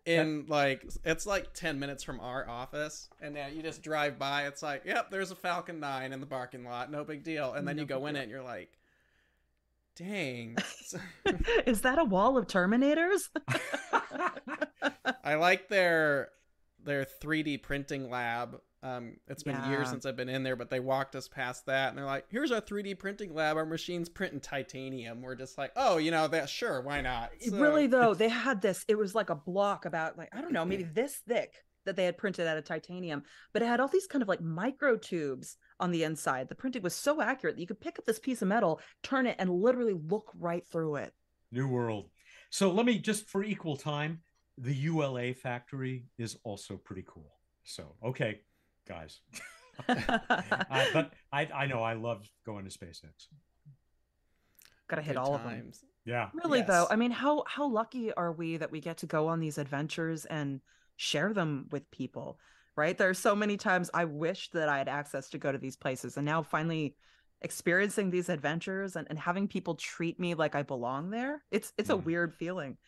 [0.06, 4.46] In like, it's like ten minutes from our office, and now you just drive by.
[4.46, 6.90] It's like, yep, there's a Falcon Nine in the parking lot.
[6.92, 7.52] No big deal.
[7.54, 8.20] And then No you go in deal.
[8.20, 8.70] it, and you're like,
[9.96, 10.56] dang.
[11.66, 13.28] is that a wall of terminators
[15.24, 16.28] I like their
[16.84, 18.60] their 3D printing lab.
[18.86, 21.88] Um, it's been years since I've been in there, but they walked us past that,
[21.88, 23.56] and they're like, "Here's our 3D printing lab.
[23.56, 26.48] Our machines print in titanium." We're just like, "Oh, you know that?
[26.48, 30.18] Sure, why not?" So- really though they had this it was like a block about
[30.18, 33.22] like i don't know maybe this thick that they had printed out of titanium,
[33.52, 36.48] but it had all these kind of like micro tubes on the inside.
[36.48, 39.26] The printing was so accurate that you could pick up this piece of metal, turn
[39.26, 41.14] it, and literally look right through it.
[41.52, 42.10] New world.
[42.50, 44.20] So let me just for equal time,
[44.58, 47.32] the ULA factory is also pretty cool.
[47.64, 48.40] So okay,
[48.86, 49.20] guys.
[49.88, 53.28] uh, but I I know I love going to SpaceX.
[54.88, 55.72] Gotta hit Good all of them.
[56.04, 56.28] Yeah.
[56.32, 59.40] Really though, I mean, how how lucky are we that we get to go on
[59.40, 60.60] these adventures and
[60.96, 62.38] share them with people,
[62.76, 62.96] right?
[62.96, 65.76] There are so many times I wish that I had access to go to these
[65.76, 66.94] places, and now finally
[67.42, 71.42] experiencing these adventures and, and having people treat me like I belong there.
[71.50, 72.04] It's it's a Mm.
[72.04, 72.78] weird feeling,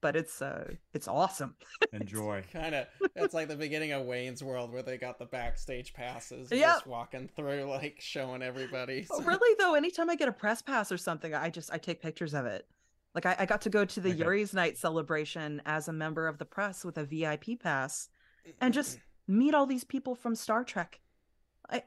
[0.00, 1.54] but it's uh it's awesome.
[1.92, 2.42] Enjoy.
[2.52, 2.86] Kind of.
[3.16, 6.50] It's like the beginning of Wayne's World where they got the backstage passes.
[6.50, 6.74] Yeah.
[6.74, 9.06] Just walking through, like showing everybody.
[9.10, 11.78] Oh, So- really though, anytime I get a press pass or something, I just I
[11.78, 12.66] take pictures of it.
[13.14, 14.18] Like I, I got to go to the Okay.
[14.18, 18.08] Yuri's Night celebration as a member of the press with a VIP pass
[18.60, 21.00] and just meet all these people from Star Trek.
[21.70, 21.82] I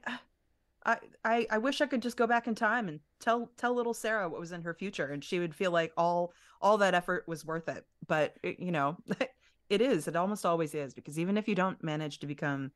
[0.86, 3.94] I I I wish I could just go back in time and tell tell little
[3.94, 7.24] Sarah what was in her future and she would feel like all all that effort
[7.28, 7.86] was worth it.
[8.08, 8.98] But you know,
[9.70, 10.08] it is.
[10.08, 12.72] It almost always is because even if you don't manage to become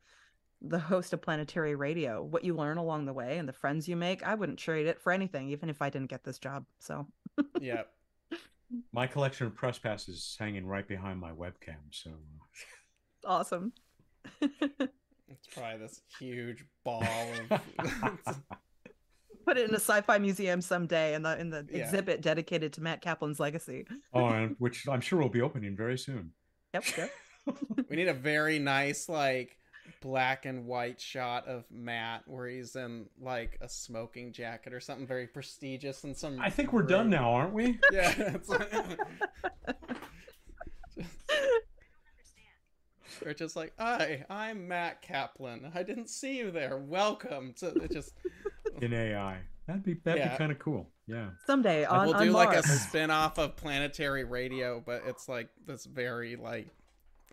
[0.61, 3.95] the host of planetary radio, what you learn along the way and the friends you
[3.95, 6.65] make, I wouldn't trade it for anything even if I didn't get this job.
[6.79, 7.07] So,
[7.59, 7.83] yeah.
[8.91, 11.77] My collection of press passes is hanging right behind my webcam.
[11.91, 12.11] So
[13.23, 13.73] uh, awesome.
[15.27, 17.03] It's probably this huge ball
[17.49, 18.41] of.
[19.45, 21.83] Put it in a sci-fi museum someday in the in the Yeah.
[21.83, 23.85] exhibit dedicated to Mat Kaplan's legacy.
[24.13, 26.31] oh, and which I'm sure will be opening very soon.
[26.73, 27.11] Yep, yep.
[27.89, 29.55] we need a very nice, like,
[30.01, 35.05] black and white shot of Mat where he's in, like, a smoking jacket or something
[35.05, 36.39] very prestigious and some.
[36.41, 37.79] I think we're done now, aren't we?
[37.91, 38.13] Yeah.
[38.17, 38.73] It's like,
[43.25, 45.71] or just like, hi, I'm Mat Kaplan.
[45.73, 46.77] I didn't see you there.
[46.77, 47.53] Welcome.
[47.55, 48.11] So it just.
[48.85, 49.39] In AI.
[49.67, 50.31] That'd be that'd Yeah.
[50.31, 50.91] be kind of cool.
[51.07, 51.29] Yeah.
[51.47, 52.81] Someday on, we'll on do like a Mars.
[52.81, 56.67] spin off of planetary radio, but it's like this very like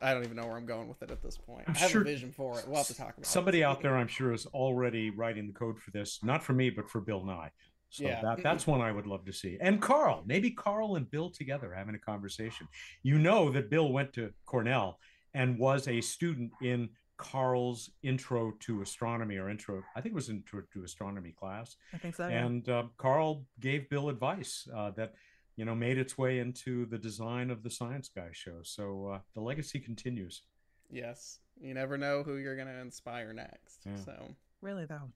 [0.01, 1.65] I don't even know where I'm going with it at this point.
[1.69, 2.67] I'm I have sure a vision for it.
[2.67, 3.65] We'll have to talk about Somebody it.
[3.65, 6.21] out there, I'm sure, is already writing the code for this.
[6.25, 7.51] Not for me, but for Bill Nye.
[7.91, 8.21] So Yeah.
[8.23, 9.59] that, that's one I would love to see.
[9.61, 12.67] And Carl, maybe Carl and Bill together having a conversation.
[13.03, 14.99] You know that Bill went to Cornell
[15.35, 20.29] and was a student in Carl's intro to astronomy or intro, I think it was
[20.29, 21.77] intro to astronomy class.
[21.93, 22.29] I think so.
[22.29, 22.45] Yeah.
[22.45, 25.15] And uh, Carl gave Bill advice uh, that,
[25.57, 28.61] you know, made its way into the design of the Science Guy show.
[28.63, 30.43] So uh, the legacy continues.
[30.91, 31.39] Yes.
[31.61, 33.83] You never know who you're gonna inspire next.
[33.87, 33.97] Yeah.
[34.05, 35.11] So Really though.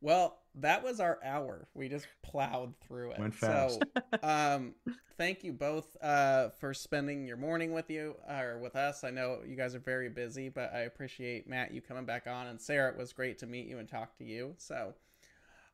[0.00, 1.68] Well, that was our hour.
[1.74, 3.18] We just plowed through it.
[3.18, 3.80] Went fast.
[3.80, 3.80] So
[4.22, 4.74] um
[5.16, 9.04] thank you both uh for spending your morning with you or with us.
[9.04, 12.46] I know you guys are very busy, but I appreciate Mat you coming back on
[12.46, 14.54] and Sarah it was great to meet you and talk to you.
[14.58, 14.94] So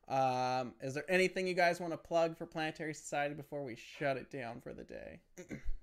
[0.09, 4.17] um is there anything you guys want to plug for Planetary Society before we shut
[4.17, 5.21] it down for the day?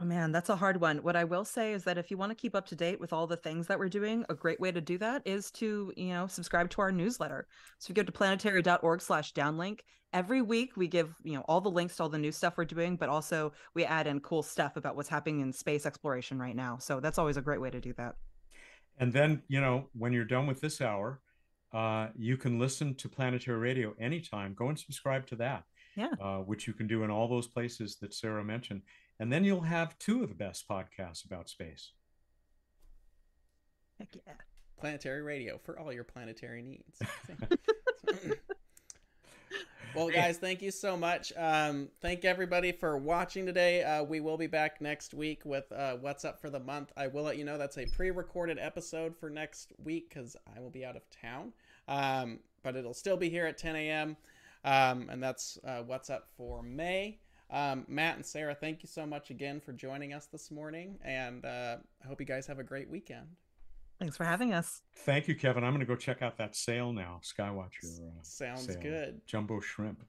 [0.00, 0.98] Oh man, that's a hard one.
[0.98, 3.12] What I will say is that if you want to keep up to date with
[3.12, 6.08] all the things that we're doing, a great way to do that is to, you
[6.08, 7.46] know, subscribe to our newsletter.
[7.78, 9.80] So if you go to planetary.org slash downlink,
[10.12, 12.64] every week we give, you know, all the links to all the new stuff we're
[12.66, 16.56] doing, but also we add in cool stuff about what's happening in space exploration right
[16.56, 16.76] now.
[16.78, 18.16] So that's always a great way to do that.
[18.98, 21.20] And then, you know, when you're done with this hour,
[21.72, 24.54] uh, you can listen to Planetary Radio anytime.
[24.54, 25.64] Go and subscribe to that.
[25.96, 26.10] Yeah.
[26.22, 28.82] Uh, which you can do in all those places that Sarah mentioned.
[29.18, 31.92] And then you'll have two of the best podcasts about space.
[33.98, 34.34] Heck yeah.
[34.78, 37.00] Planetary Radio for all your planetary needs.
[39.94, 41.32] well, guys, thank you so much.
[41.34, 43.82] Um, thank everybody for watching today.
[43.82, 46.92] Uh, we will be back next week with uh, What's Up for the Month.
[46.94, 50.60] I will let you know that's a pre recorded episode for next week because I
[50.60, 51.54] will be out of town.
[51.88, 54.16] Um, but it'll still be here at 10 a.m.
[54.64, 57.18] Um, and that's uh, What's Up for May.
[57.50, 60.98] Um, Mat and Sarah, thank you so much again for joining us this morning.
[61.04, 63.26] And uh, I hope you guys have a great weekend.
[63.98, 64.82] Thanks for having us.
[64.94, 65.64] Thank you, Kevin.
[65.64, 67.84] I'm going to go check out that sale now, Skywatcher.
[67.84, 68.82] Uh, Sounds sale.
[68.82, 69.20] good.
[69.26, 70.02] Jumbo shrimp.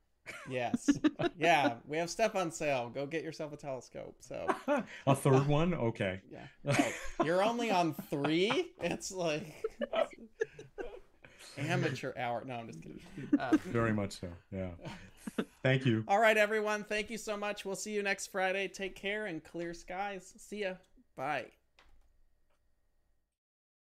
[0.50, 0.90] Yes.
[1.40, 2.90] yeah, we have stuff on sale.
[2.94, 4.16] Go get yourself a telescope.
[4.20, 4.46] So,
[5.08, 5.74] a third one?
[5.74, 6.22] Okay.
[6.30, 6.48] yeah.
[6.68, 8.74] Oh, you're only on three?
[8.82, 9.64] It's like
[11.58, 12.44] amateur hour.
[12.46, 13.00] No, I'm just kidding.
[13.40, 14.28] Uh, Very much so.
[14.52, 14.70] Yeah.
[15.64, 16.04] Thank you.
[16.08, 16.84] all right, everyone.
[16.84, 17.66] Thank you so much.
[17.66, 18.68] We'll see you next Friday.
[18.68, 20.34] Take care and clear skies.
[20.38, 20.74] See ya.
[21.16, 21.46] Bye.